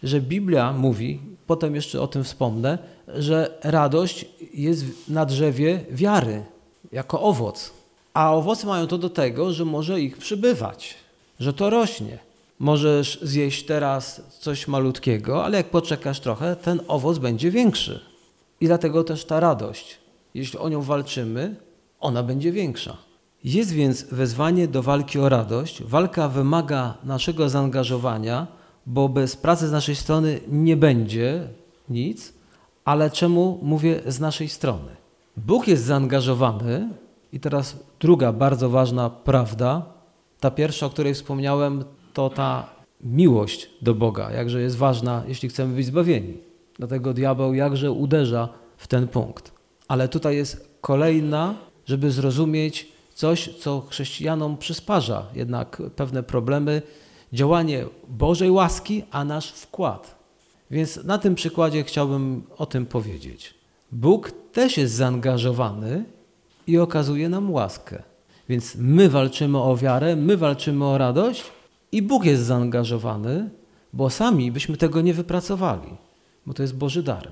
że 0.02 0.20
Biblia 0.20 0.72
mówi, 0.72 1.20
potem 1.46 1.74
jeszcze 1.74 2.00
o 2.00 2.06
tym 2.06 2.24
wspomnę, 2.24 2.78
że 3.08 3.58
radość 3.64 4.26
jest 4.54 4.84
na 5.08 5.26
drzewie 5.26 5.84
wiary, 5.90 6.44
jako 6.92 7.20
owoc. 7.22 7.77
A 8.14 8.34
owoce 8.34 8.66
mają 8.66 8.86
to 8.86 8.98
do 8.98 9.10
tego, 9.10 9.52
że 9.52 9.64
może 9.64 10.00
ich 10.00 10.18
przybywać, 10.18 10.94
że 11.40 11.52
to 11.52 11.70
rośnie. 11.70 12.18
Możesz 12.58 13.18
zjeść 13.22 13.64
teraz 13.64 14.22
coś 14.40 14.68
malutkiego, 14.68 15.44
ale 15.44 15.56
jak 15.56 15.70
poczekasz 15.70 16.20
trochę, 16.20 16.56
ten 16.56 16.80
owoc 16.88 17.18
będzie 17.18 17.50
większy. 17.50 18.00
I 18.60 18.66
dlatego 18.66 19.04
też 19.04 19.24
ta 19.24 19.40
radość, 19.40 19.98
jeśli 20.34 20.58
o 20.58 20.68
nią 20.68 20.82
walczymy, 20.82 21.56
ona 22.00 22.22
będzie 22.22 22.52
większa. 22.52 22.96
Jest 23.44 23.72
więc 23.72 24.02
wezwanie 24.02 24.68
do 24.68 24.82
walki 24.82 25.18
o 25.18 25.28
radość. 25.28 25.82
Walka 25.82 26.28
wymaga 26.28 26.94
naszego 27.04 27.48
zaangażowania, 27.48 28.46
bo 28.86 29.08
bez 29.08 29.36
pracy 29.36 29.68
z 29.68 29.72
naszej 29.72 29.96
strony 29.96 30.40
nie 30.48 30.76
będzie 30.76 31.48
nic, 31.88 32.32
ale 32.84 33.10
czemu 33.10 33.58
mówię 33.62 34.00
z 34.06 34.20
naszej 34.20 34.48
strony? 34.48 34.96
Bóg 35.36 35.68
jest 35.68 35.84
zaangażowany, 35.84 36.88
i 37.32 37.40
teraz 37.40 37.76
druga 38.00 38.32
bardzo 38.32 38.70
ważna 38.70 39.10
prawda. 39.10 39.82
Ta 40.40 40.50
pierwsza, 40.50 40.86
o 40.86 40.90
której 40.90 41.14
wspomniałem, 41.14 41.84
to 42.14 42.30
ta 42.30 42.66
miłość 43.00 43.70
do 43.82 43.94
Boga, 43.94 44.30
jakże 44.30 44.60
jest 44.60 44.76
ważna, 44.76 45.22
jeśli 45.28 45.48
chcemy 45.48 45.74
być 45.74 45.86
zbawieni. 45.86 46.38
Dlatego 46.78 47.14
diabeł 47.14 47.54
jakże 47.54 47.92
uderza 47.92 48.48
w 48.76 48.86
ten 48.86 49.08
punkt. 49.08 49.52
Ale 49.88 50.08
tutaj 50.08 50.36
jest 50.36 50.68
kolejna, 50.80 51.54
żeby 51.86 52.10
zrozumieć 52.10 52.92
coś, 53.14 53.56
co 53.58 53.80
chrześcijanom 53.80 54.56
przysparza 54.56 55.26
jednak 55.34 55.82
pewne 55.96 56.22
problemy, 56.22 56.82
działanie 57.32 57.84
Bożej 58.08 58.50
łaski, 58.50 59.02
a 59.10 59.24
nasz 59.24 59.52
wkład. 59.52 60.18
Więc 60.70 61.04
na 61.04 61.18
tym 61.18 61.34
przykładzie 61.34 61.84
chciałbym 61.84 62.42
o 62.56 62.66
tym 62.66 62.86
powiedzieć. 62.86 63.54
Bóg 63.92 64.32
też 64.52 64.76
jest 64.76 64.94
zaangażowany 64.94 66.04
i 66.68 66.78
okazuje 66.78 67.28
nam 67.28 67.50
łaskę. 67.50 68.02
Więc 68.48 68.76
my 68.78 69.09
walczymy 69.09 69.59
o 69.59 69.76
wiarę, 69.76 70.16
my 70.16 70.37
walczymy 70.37 70.85
o 70.85 70.98
radość 70.98 71.44
i 71.92 72.02
Bóg 72.02 72.24
jest 72.24 72.42
zaangażowany, 72.42 73.50
bo 73.92 74.11
sami 74.11 74.52
byśmy 74.52 74.76
tego 74.76 75.00
nie 75.00 75.14
wypracowali, 75.14 75.90
bo 76.46 76.54
to 76.54 76.62
jest 76.62 76.76
Boży 76.76 77.02
dar. 77.02 77.28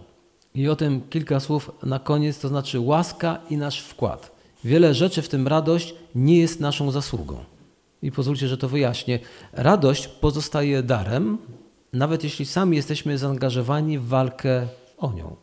I 0.54 0.68
o 0.68 0.76
tym 0.76 1.00
kilka 1.10 1.40
słów 1.40 1.70
na 1.82 1.98
koniec, 1.98 2.40
to 2.40 2.48
znaczy 2.48 2.80
łaska 2.80 3.38
i 3.50 3.56
nasz 3.56 3.80
wkład. 3.80 4.30
Wiele 4.64 4.94
rzeczy, 4.94 5.22
w 5.22 5.28
tym 5.28 5.48
radość, 5.48 5.94
nie 6.14 6.38
jest 6.38 6.60
naszą 6.60 6.90
zasługą. 6.90 7.36
I 8.02 8.12
pozwólcie, 8.12 8.48
że 8.48 8.58
to 8.58 8.68
wyjaśnię. 8.68 9.18
Radość 9.52 10.08
pozostaje 10.08 10.82
darem, 10.82 11.38
nawet 11.92 12.24
jeśli 12.24 12.46
sami 12.46 12.76
jesteśmy 12.76 13.18
zaangażowani 13.18 13.98
w 13.98 14.06
walkę 14.06 14.66
o 14.98 15.12
nią. 15.12 15.36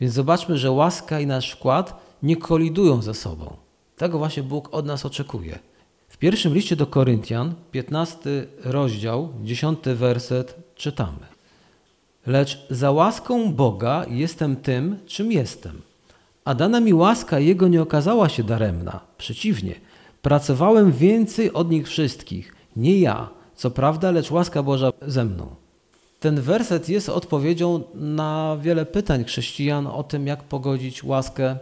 Więc 0.00 0.14
zobaczmy, 0.14 0.58
że 0.58 0.70
łaska 0.70 1.20
i 1.20 1.26
nasz 1.26 1.52
wkład 1.52 2.03
nie 2.24 2.36
kolidują 2.36 3.02
ze 3.02 3.14
sobą. 3.14 3.56
Tego 3.96 4.18
właśnie 4.18 4.42
Bóg 4.42 4.68
od 4.74 4.86
nas 4.86 5.06
oczekuje. 5.06 5.58
W 6.08 6.18
pierwszym 6.18 6.54
liście 6.54 6.76
do 6.76 6.86
Koryntian, 6.86 7.54
15 7.70 8.46
rozdział, 8.64 9.28
10 9.42 9.78
werset 9.84 10.56
czytamy. 10.74 11.26
Lecz 12.26 12.66
za 12.70 12.90
łaską 12.90 13.52
Boga 13.52 14.06
jestem 14.10 14.56
tym, 14.56 14.98
czym 15.06 15.32
jestem, 15.32 15.82
A 16.44 16.54
dana 16.54 16.80
mi 16.80 16.94
łaska 16.94 17.38
Jego 17.38 17.68
nie 17.68 17.82
okazała 17.82 18.28
się 18.28 18.42
daremna. 18.44 19.00
Przeciwnie, 19.18 19.74
pracowałem 20.22 20.92
więcej 20.92 21.52
od 21.52 21.70
nich 21.70 21.88
wszystkich. 21.88 22.54
Nie 22.76 22.98
ja, 22.98 23.28
co 23.54 23.70
prawda, 23.70 24.10
lecz 24.10 24.30
łaska 24.30 24.62
Boża 24.62 24.92
ze 25.02 25.24
mną. 25.24 25.46
Ten 26.20 26.40
werset 26.40 26.88
jest 26.88 27.08
odpowiedzią 27.08 27.82
na 27.94 28.56
wiele 28.62 28.86
pytań 28.86 29.24
chrześcijan 29.24 29.86
o 29.86 30.02
tym, 30.02 30.26
jak 30.26 30.42
pogodzić 30.44 31.04
łaskę 31.04 31.56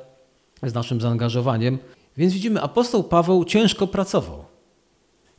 z 0.63 0.75
naszym 0.75 1.01
zaangażowaniem. 1.01 1.79
Więc 2.17 2.33
widzimy, 2.33 2.63
apostoł 2.63 3.05
Paweł 3.05 3.45
ciężko 3.45 3.87
pracował. 3.87 4.45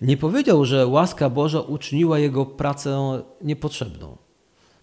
Nie 0.02 0.18
powiedział, 0.18 0.66
że 0.66 0.88
łaska 0.88 1.30
Boża 1.30 1.62
uczyniła 1.62 2.20
jego 2.20 2.46
pracę 2.46 3.22
niepotrzebną. 3.42 4.18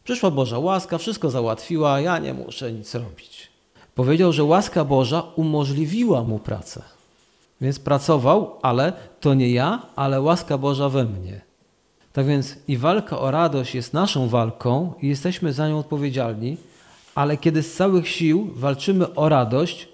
Przyszła 0.04 0.30
Boża 0.30 0.58
łaska, 0.58 0.98
wszystko 0.98 1.30
załatwiła, 1.30 2.00
ja 2.00 2.18
nie 2.18 2.34
muszę 2.34 2.72
nic 2.72 2.94
robić. 2.94 3.50
Powiedział, 3.94 4.32
że 4.32 4.44
łaska 4.44 4.84
Boża 4.84 5.22
umożliwiła 5.36 6.22
mu 6.24 6.38
pracę. 6.38 6.82
Więc 7.60 7.78
pracował, 7.78 8.56
ale 8.62 8.92
to 9.20 9.34
nie 9.34 9.50
ja, 9.50 9.82
ale 9.96 10.20
łaska 10.20 10.58
Boża 10.58 10.88
we 10.88 11.04
mnie. 11.04 11.40
Tak 12.12 12.26
więc 12.26 12.56
i 12.68 12.76
walka 12.76 13.18
o 13.18 13.30
radość 13.30 13.74
jest 13.74 13.92
naszą 13.92 14.28
walką 14.28 14.92
i 15.02 15.08
jesteśmy 15.08 15.52
za 15.52 15.68
nią 15.68 15.78
odpowiedzialni, 15.78 16.56
ale 17.14 17.36
kiedy 17.36 17.62
z 17.62 17.74
całych 17.74 18.08
sił 18.08 18.50
walczymy 18.54 19.14
o 19.14 19.28
radość, 19.28 19.88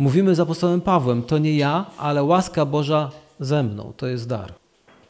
mówimy 0.00 0.34
z 0.34 0.40
apostołem 0.40 0.80
Pawłem, 0.80 1.22
to 1.22 1.38
nie 1.38 1.56
ja, 1.56 1.86
ale 1.98 2.22
łaska 2.22 2.64
Boża 2.64 3.10
ze 3.40 3.62
mną, 3.62 3.92
to 3.96 4.06
jest 4.06 4.28
dar. 4.28 4.54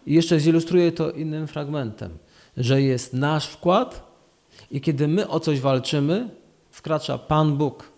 I 0.07 0.14
jeszcze 0.14 0.40
zilustruję 0.40 0.92
to 0.92 1.11
innym 1.11 1.46
fragmentem, 1.46 2.11
że 2.57 2.83
jest 2.83 3.14
nasz 3.14 3.46
wkład 3.46 4.11
i 4.70 4.81
kiedy 4.81 5.09
my 5.09 5.29
o 5.29 5.40
coś 5.40 5.61
walczymy, 5.61 6.29
wkracza 6.70 7.18
Pan 7.18 7.57
Bóg. 7.57 7.92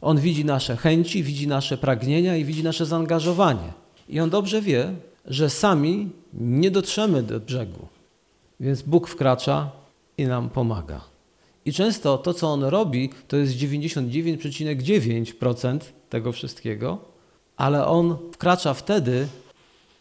On 0.00 0.18
widzi 0.18 0.44
nasze 0.44 0.76
chęci, 0.76 1.22
widzi 1.22 1.48
nasze 1.48 1.78
pragnienia 1.78 2.36
i 2.36 2.44
widzi 2.44 2.64
nasze 2.64 2.86
zaangażowanie. 2.86 3.72
I 4.08 4.20
on 4.20 4.30
dobrze 4.30 4.62
wie, 4.62 4.94
że 5.24 5.50
sami 5.50 6.10
nie 6.32 6.70
dotrzemy 6.70 7.22
do 7.22 7.40
brzegu. 7.40 7.86
Więc 8.60 8.82
Bóg 8.82 9.08
wkracza 9.08 9.70
i 10.18 10.24
nam 10.24 10.50
pomaga. 10.50 11.09
I 11.64 11.72
często 11.72 12.18
to, 12.18 12.34
co 12.34 12.48
on 12.48 12.64
robi, 12.64 13.10
to 13.28 13.36
jest 13.36 13.52
99,9% 13.52 15.78
tego 16.10 16.32
wszystkiego, 16.32 16.98
ale 17.56 17.86
on 17.86 18.16
wkracza 18.32 18.74
wtedy, 18.74 19.26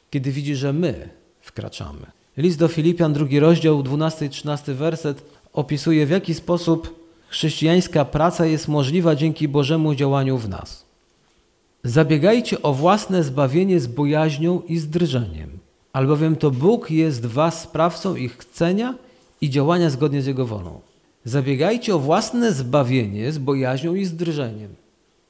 kiedy 0.09 0.31
widzi, 0.31 0.55
że 0.55 0.73
my 0.73 1.09
wkraczamy. 1.41 2.05
List 2.37 2.59
do 2.59 2.67
Filipian, 2.67 3.13
drugi 3.13 3.39
rozdział, 3.39 3.83
12 3.83 4.25
i 4.25 4.29
13 4.29 4.73
werset 4.73 5.23
opisuje, 5.53 6.05
w 6.05 6.09
jaki 6.09 6.33
sposób 6.33 7.09
chrześcijańska 7.27 8.05
praca 8.05 8.45
jest 8.45 8.67
możliwa 8.67 9.15
dzięki 9.15 9.47
Bożemu 9.47 9.95
działaniu 9.95 10.37
w 10.37 10.49
nas. 10.49 10.85
Zabiegajcie 11.83 12.61
o 12.61 12.73
własne 12.73 13.23
zbawienie 13.23 13.79
z 13.79 13.87
bojaźnią 13.87 14.61
i 14.67 14.77
z 14.77 14.89
drżeniem, 14.89 15.59
albowiem 15.93 16.35
to 16.35 16.51
Bóg 16.51 16.91
jest 16.91 17.25
was 17.25 17.61
sprawcą 17.61 18.15
ich 18.15 18.37
chcenia 18.37 18.95
i 19.41 19.49
działania 19.49 19.89
zgodnie 19.89 20.21
z 20.21 20.25
Jego 20.25 20.45
wolą. 20.45 20.81
Zabiegajcie 21.25 21.95
o 21.95 21.99
własne 21.99 22.53
zbawienie 22.53 23.31
z 23.31 23.37
bojaźnią 23.37 23.95
i 23.95 24.05
z 24.05 24.15
drżeniem. 24.15 24.75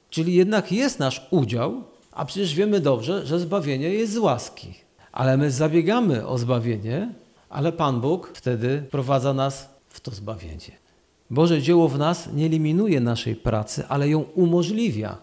Czyli 0.09 0.33
jednak 0.33 0.71
jest 0.71 0.99
nasz 0.99 1.27
udział, 1.31 1.83
a 2.11 2.25
przecież 2.25 2.55
wiemy 2.55 2.79
dobrze, 2.79 3.25
że 3.25 3.39
zbawienie 3.39 3.89
jest 3.89 4.13
z 4.13 4.17
łaski. 4.17 4.73
Ale 5.11 5.37
my 5.37 5.51
zabiegamy 5.51 6.27
o 6.27 6.37
zbawienie, 6.37 7.13
ale 7.49 7.71
Pan 7.71 8.01
Bóg 8.01 8.31
wtedy 8.33 8.83
prowadza 8.91 9.33
nas 9.33 9.69
w 9.89 9.99
to 9.99 10.11
zbawienie. 10.11 10.77
Boże 11.29 11.61
dzieło 11.61 11.87
w 11.87 11.97
nas 11.97 12.29
nie 12.33 12.45
eliminuje 12.45 12.99
naszej 12.99 13.35
pracy, 13.35 13.83
ale 13.87 14.09
ją 14.09 14.19
umożliwia. 14.19 15.17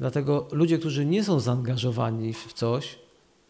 Dlatego 0.00 0.48
ludzie, 0.52 0.78
którzy 0.78 1.06
nie 1.06 1.24
są 1.24 1.40
zaangażowani 1.40 2.32
w 2.32 2.52
coś, 2.52 2.98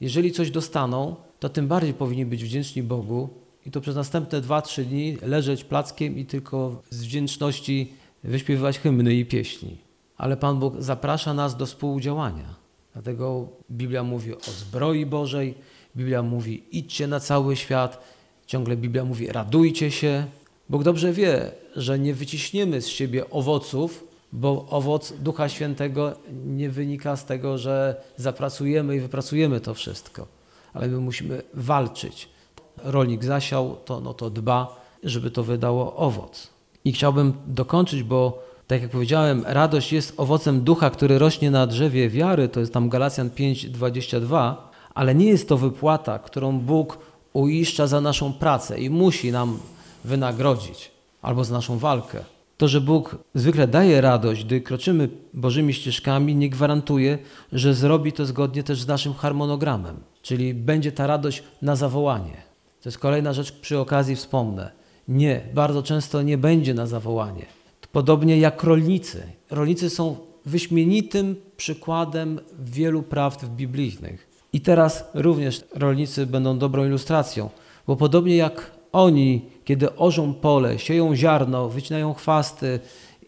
jeżeli 0.01 0.33
coś 0.33 0.51
dostaną, 0.51 1.17
to 1.40 1.49
tym 1.49 1.69
bardziej 1.69 1.95
powinni 1.95 2.27
być 2.27 2.45
wdzięczni 2.45 2.83
Bogu 2.83 3.29
i 3.66 3.70
to 3.70 3.81
przez 3.81 3.96
następne 3.96 4.40
dwa, 4.40 4.62
trzy 4.62 4.85
dni 4.85 5.16
leżeć 5.22 5.64
plackiem 5.64 6.18
i 6.18 6.24
tylko 6.24 6.83
z 6.90 7.05
wdzięczności 7.05 7.92
wyśpiewywać 8.24 8.79
hymny 8.79 9.14
i 9.14 9.24
pieśni. 9.24 9.77
Ale 10.16 10.37
Pan 10.37 10.59
Bóg 10.59 10.74
zaprasza 10.79 11.35
nas 11.35 11.57
do 11.57 11.66
współdziałania. 11.66 12.55
Dlatego 12.92 13.48
Biblia 13.70 14.03
mówi 14.03 14.35
o 14.35 14.50
zbroi 14.59 15.07
Bożej, 15.07 15.55
Biblia 15.96 16.22
mówi 16.22 16.62
idźcie 16.72 17.07
na 17.07 17.20
cały 17.20 17.57
świat, 17.57 18.05
ciągle 18.46 18.77
Biblia 18.77 19.05
mówi 19.05 19.27
radujcie 19.27 19.90
się. 19.90 20.27
Bóg 20.68 20.83
dobrze 20.83 21.12
wie, 21.12 21.50
że 21.77 21.98
nie 21.98 22.14
wyciśniemy 22.14 22.83
z 22.83 22.87
siebie 22.87 23.31
owoców, 23.31 24.05
bo 24.33 24.66
owoc 24.70 25.12
Ducha 25.12 25.48
Świętego 25.48 26.16
nie 26.46 26.70
wynika 26.70 27.16
z 27.16 27.24
tego, 27.24 27.59
że 27.59 28.03
zapracujemy 28.16 28.96
i 28.96 29.00
wypracujemy 29.00 29.61
to 29.61 29.74
wszystko, 29.74 30.27
ale 30.72 30.88
my 30.88 30.98
musimy 30.98 31.42
walczyć. 31.55 32.29
Rolnik 32.77 33.25
zasiał, 33.25 33.77
to, 33.85 34.01
no 34.01 34.15
to 34.15 34.31
dba, 34.31 34.81
żeby 35.05 35.31
to 35.31 35.43
wydało 35.43 35.97
owoc. 35.97 36.51
I 36.85 36.93
chciałbym 36.93 37.33
dokończyć, 37.47 38.03
bo 38.03 38.43
tak 38.67 38.83
jak 38.83 38.91
powiedziałem, 38.91 39.45
radość 39.47 39.93
jest 39.93 40.15
owocem 40.17 40.61
ducha, 40.61 40.91
który 40.91 41.19
rośnie 41.19 41.51
na 41.51 41.67
drzewie 41.67 42.11
wiary, 42.11 42.49
to 42.49 42.61
jest 42.61 42.73
tam 42.73 42.89
Galacjan 42.89 43.31
5:22, 43.31 44.55
ale 44.95 45.15
nie 45.15 45.27
jest 45.27 45.49
to 45.49 45.57
wypłata, 45.57 46.19
którą 46.19 46.59
Bóg 46.59 46.99
uiszcza 47.33 47.87
za 47.87 48.01
naszą 48.01 48.33
pracę 48.33 48.81
i 48.81 48.91
musi 48.91 49.33
nam 49.33 49.59
wynagrodzić 50.05 50.91
albo 51.23 51.45
za 51.45 51.55
naszą 51.55 51.79
walkę. 51.79 52.25
To, 52.57 52.69
że 52.69 52.81
Bóg 52.81 53.17
zwykle 53.35 53.69
daje 53.69 54.01
radość, 54.01 54.45
gdy 54.45 54.61
kroczymy 54.61 55.09
Bożymi 55.35 55.75
ścieżkami, 55.75 56.35
nie 56.35 56.51
gwarantuje, 56.51 57.19
że 57.53 57.75
zrobi 57.75 58.13
to 58.13 58.27
zgodnie 58.27 58.63
też 58.63 58.83
z 58.83 58.87
naszym 58.87 59.15
harmonogramem, 59.15 59.97
czyli 60.23 60.55
będzie 60.55 60.93
ta 60.93 61.07
radość 61.07 61.43
na 61.63 61.77
zawołanie. 61.77 62.54
To 62.85 62.88
jest 62.88 62.99
kolejna 62.99 63.33
rzecz, 63.33 63.53
przy 63.53 63.79
okazji 63.79 64.16
wspomnę. 64.16 64.70
Nie, 65.09 65.40
bardzo 65.55 65.83
często 65.83 66.23
nie 66.23 66.38
będzie 66.38 66.75
na 66.75 66.87
zawołanie. 66.87 67.47
Podobnie 67.92 68.38
jak 68.38 68.62
rolnicy. 68.62 69.23
Rolnicy 69.51 69.90
są 69.90 70.16
wyśmienitym 70.47 71.37
przykładem 71.57 72.40
wielu 72.59 73.03
prawd 73.03 73.47
biblijnych. 73.49 74.29
I 74.53 74.61
teraz 74.61 75.05
również 75.14 75.64
rolnicy 75.75 76.27
będą 76.27 76.59
dobrą 76.59 76.87
ilustracją, 76.87 77.51
bo 77.87 77.97
podobnie 77.97 78.37
jak 78.37 78.70
oni, 78.92 79.44
kiedy 79.64 79.97
orzą 79.97 80.35
pole, 80.35 80.79
sieją 80.79 81.16
ziarno, 81.16 81.68
wycinają 81.68 82.14
chwasty 82.14 82.81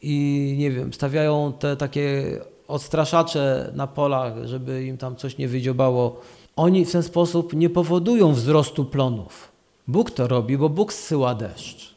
i 0.02 0.54
nie 0.58 0.70
wiem, 0.70 0.92
stawiają 0.92 1.52
te 1.58 1.76
takie 1.76 2.24
odstraszacze 2.68 3.72
na 3.74 3.86
polach, 3.86 4.32
żeby 4.44 4.84
im 4.84 4.98
tam 4.98 5.16
coś 5.16 5.38
nie 5.38 5.48
wydziobało, 5.48 6.20
oni 6.56 6.84
w 6.84 6.92
ten 6.92 7.02
sposób 7.02 7.52
nie 7.52 7.70
powodują 7.70 8.32
wzrostu 8.32 8.84
plonów. 8.84 9.52
Bóg 9.88 10.10
to 10.10 10.28
robi, 10.28 10.58
bo 10.58 10.68
Bóg 10.68 10.92
zsyła 10.92 11.34
deszcz. 11.34 11.94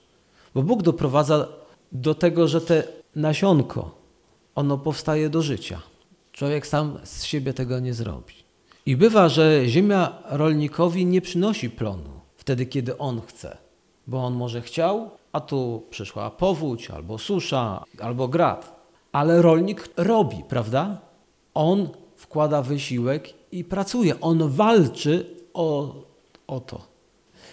Bo 0.54 0.64
Bóg 0.64 0.82
doprowadza 0.82 1.48
do 1.92 2.16
tego, 2.16 2.48
że 2.48 2.62
te 2.62 2.84
nasionko, 3.16 3.92
ono 4.56 4.78
powstaje 4.78 5.30
do 5.30 5.42
życia. 5.42 5.82
Człowiek 6.32 6.68
sam 6.68 6.98
z 7.04 7.24
siebie 7.24 7.54
tego 7.54 7.80
nie 7.80 7.94
zrobi. 7.94 8.34
I 8.86 8.98
bywa, 8.98 9.30
że 9.30 9.62
ziemia 9.66 10.14
rolnikowi 10.30 11.06
nie 11.06 11.22
przynosi 11.22 11.70
plonu 11.70 12.20
wtedy, 12.50 12.66
kiedy 12.66 12.98
on 12.98 13.22
chce, 13.22 13.58
bo 14.08 14.26
on 14.26 14.34
może 14.34 14.62
chciał, 14.62 15.10
a 15.32 15.40
tu 15.40 15.84
przyszła 15.90 16.30
powódź, 16.30 16.90
albo 16.90 17.18
susza, 17.18 17.84
albo 18.00 18.28
grad. 18.28 18.76
Ale 19.12 19.42
rolnik 19.42 19.90
robi, 19.98 20.44
prawda? 20.50 20.98
On 21.54 21.90
wkłada 22.16 22.62
wysiłek 22.62 23.34
i 23.52 23.64
pracuje, 23.64 24.22
on 24.22 24.50
walczy 24.50 25.26
o, 25.54 25.96
o 26.48 26.60
to. 26.60 26.82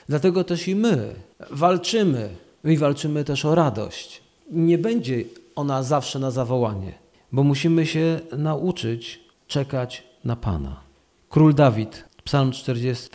Dlatego 0.09 0.45
też 0.45 0.69
i 0.69 0.77
my 0.77 1.15
walczymy, 1.51 2.29
my 2.65 2.77
walczymy 2.77 3.25
też 3.25 3.45
o 3.45 3.55
radość. 3.55 4.23
Nie 4.51 4.79
będzie 4.79 5.25
ona 5.57 5.83
zawsze 5.83 6.19
na 6.19 6.31
zawołanie, 6.31 6.93
bo 7.33 7.43
musimy 7.43 7.87
się 7.87 8.21
nauczyć 8.39 9.21
czekać 9.47 10.03
na 10.25 10.37
Pana. 10.37 10.81
Król 11.29 11.55
Dawid, 11.55 12.05
Psalm 12.25 12.53
40, 12.53 13.11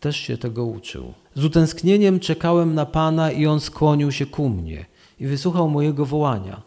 też 0.00 0.16
się 0.16 0.38
tego 0.38 0.64
uczył. 0.64 1.12
Z 1.34 1.44
utęsknieniem 1.44 2.20
czekałem 2.20 2.74
na 2.74 2.86
Pana 2.86 3.32
i 3.32 3.46
On 3.46 3.60
skłonił 3.60 4.12
się 4.12 4.26
ku 4.26 4.48
mnie 4.48 4.86
i 5.20 5.26
wysłuchał 5.26 5.68
mojego 5.68 6.06
wołania. 6.06 6.62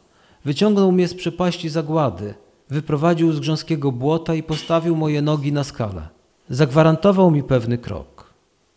Wyciągnął 0.46 0.92
mnie 0.92 1.08
z 1.08 1.14
przepaści 1.14 1.70
zagłady, 1.70 2.34
wyprowadził 2.70 3.32
z 3.32 3.40
grząskiego 3.40 3.92
błota 3.92 4.36
i 4.36 4.44
postawił 4.44 4.96
moje 4.96 5.22
nogi 5.22 5.54
na 5.54 5.64
skalę. 5.64 6.08
Zagwarantował 6.50 7.32
mi 7.32 7.44
pewny 7.44 7.78
krok. 7.78 8.34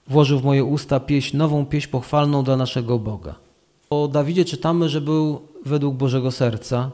Włożył 0.09 0.39
w 0.39 0.45
moje 0.45 0.65
usta 0.65 1.01
pieśń, 1.01 1.37
nową 1.37 1.67
pieśń 1.67 1.91
pochwalną 1.91 2.45
dla 2.45 2.57
naszego 2.57 2.99
Boga. 2.99 3.35
O 3.91 4.09
Dawidzie 4.09 4.45
czytamy, 4.45 4.89
że 4.89 5.01
był 5.01 5.41
według 5.67 5.95
Bożego 5.95 6.31
Serca, 6.31 6.91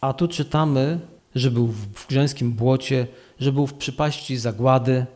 a 0.00 0.12
tu 0.12 0.28
czytamy, 0.28 1.00
że 1.34 1.50
był 1.50 1.66
w 1.66 2.06
grząskim 2.08 2.52
błocie, 2.52 3.06
że 3.40 3.52
był 3.52 3.66
w 3.66 3.74
przypaści 3.74 4.36
zagłady, 4.36 5.06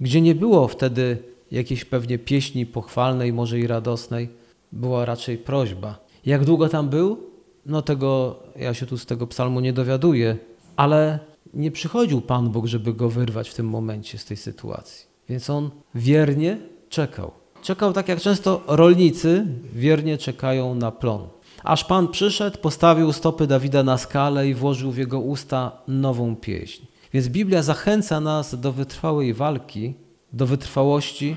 gdzie 0.00 0.20
nie 0.20 0.34
było 0.34 0.68
wtedy 0.68 1.18
jakiejś 1.50 1.84
pewnie 1.84 2.18
pieśni 2.18 2.66
pochwalnej, 2.66 3.32
może 3.32 3.58
i 3.58 3.66
radosnej, 3.66 4.28
była 4.72 5.04
raczej 5.04 5.38
prośba. 5.38 5.98
Jak 6.26 6.44
długo 6.44 6.68
tam 6.68 6.88
był? 6.88 7.18
No 7.66 7.82
tego 7.82 8.36
ja 8.56 8.74
się 8.74 8.86
tu 8.86 8.98
z 8.98 9.06
tego 9.06 9.26
psalmu 9.26 9.60
nie 9.60 9.72
dowiaduję, 9.72 10.36
ale 10.76 11.18
nie 11.54 11.70
przychodził 11.70 12.20
Pan 12.20 12.50
Bóg, 12.50 12.66
żeby 12.66 12.94
go 12.94 13.08
wyrwać 13.08 13.50
w 13.50 13.54
tym 13.54 13.68
momencie 13.68 14.18
z 14.18 14.24
tej 14.24 14.36
sytuacji. 14.36 15.06
Więc 15.28 15.50
on 15.50 15.70
wiernie 15.94 16.58
czekał. 16.88 17.30
Czekał 17.62 17.92
tak 17.92 18.08
jak 18.08 18.20
często 18.20 18.62
rolnicy 18.66 19.46
wiernie 19.72 20.18
czekają 20.18 20.74
na 20.74 20.90
plon. 20.90 21.28
Aż 21.64 21.84
Pan 21.84 22.08
przyszedł, 22.08 22.58
postawił 22.58 23.12
stopy 23.12 23.46
Dawida 23.46 23.82
na 23.82 23.98
skalę 23.98 24.48
i 24.48 24.54
włożył 24.54 24.90
w 24.90 24.98
jego 24.98 25.20
usta 25.20 25.72
nową 25.88 26.36
pieśń. 26.36 26.86
Więc 27.12 27.28
Biblia 27.28 27.62
zachęca 27.62 28.20
nas 28.20 28.60
do 28.60 28.72
wytrwałej 28.72 29.34
walki, 29.34 29.94
do 30.32 30.46
wytrwałości, 30.46 31.36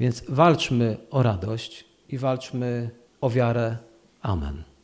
więc 0.00 0.24
walczmy 0.28 0.96
o 1.10 1.22
radość 1.22 1.84
i 2.08 2.18
walczmy 2.18 2.90
o 3.20 3.30
wiarę. 3.30 3.76
Amen. 4.22 4.77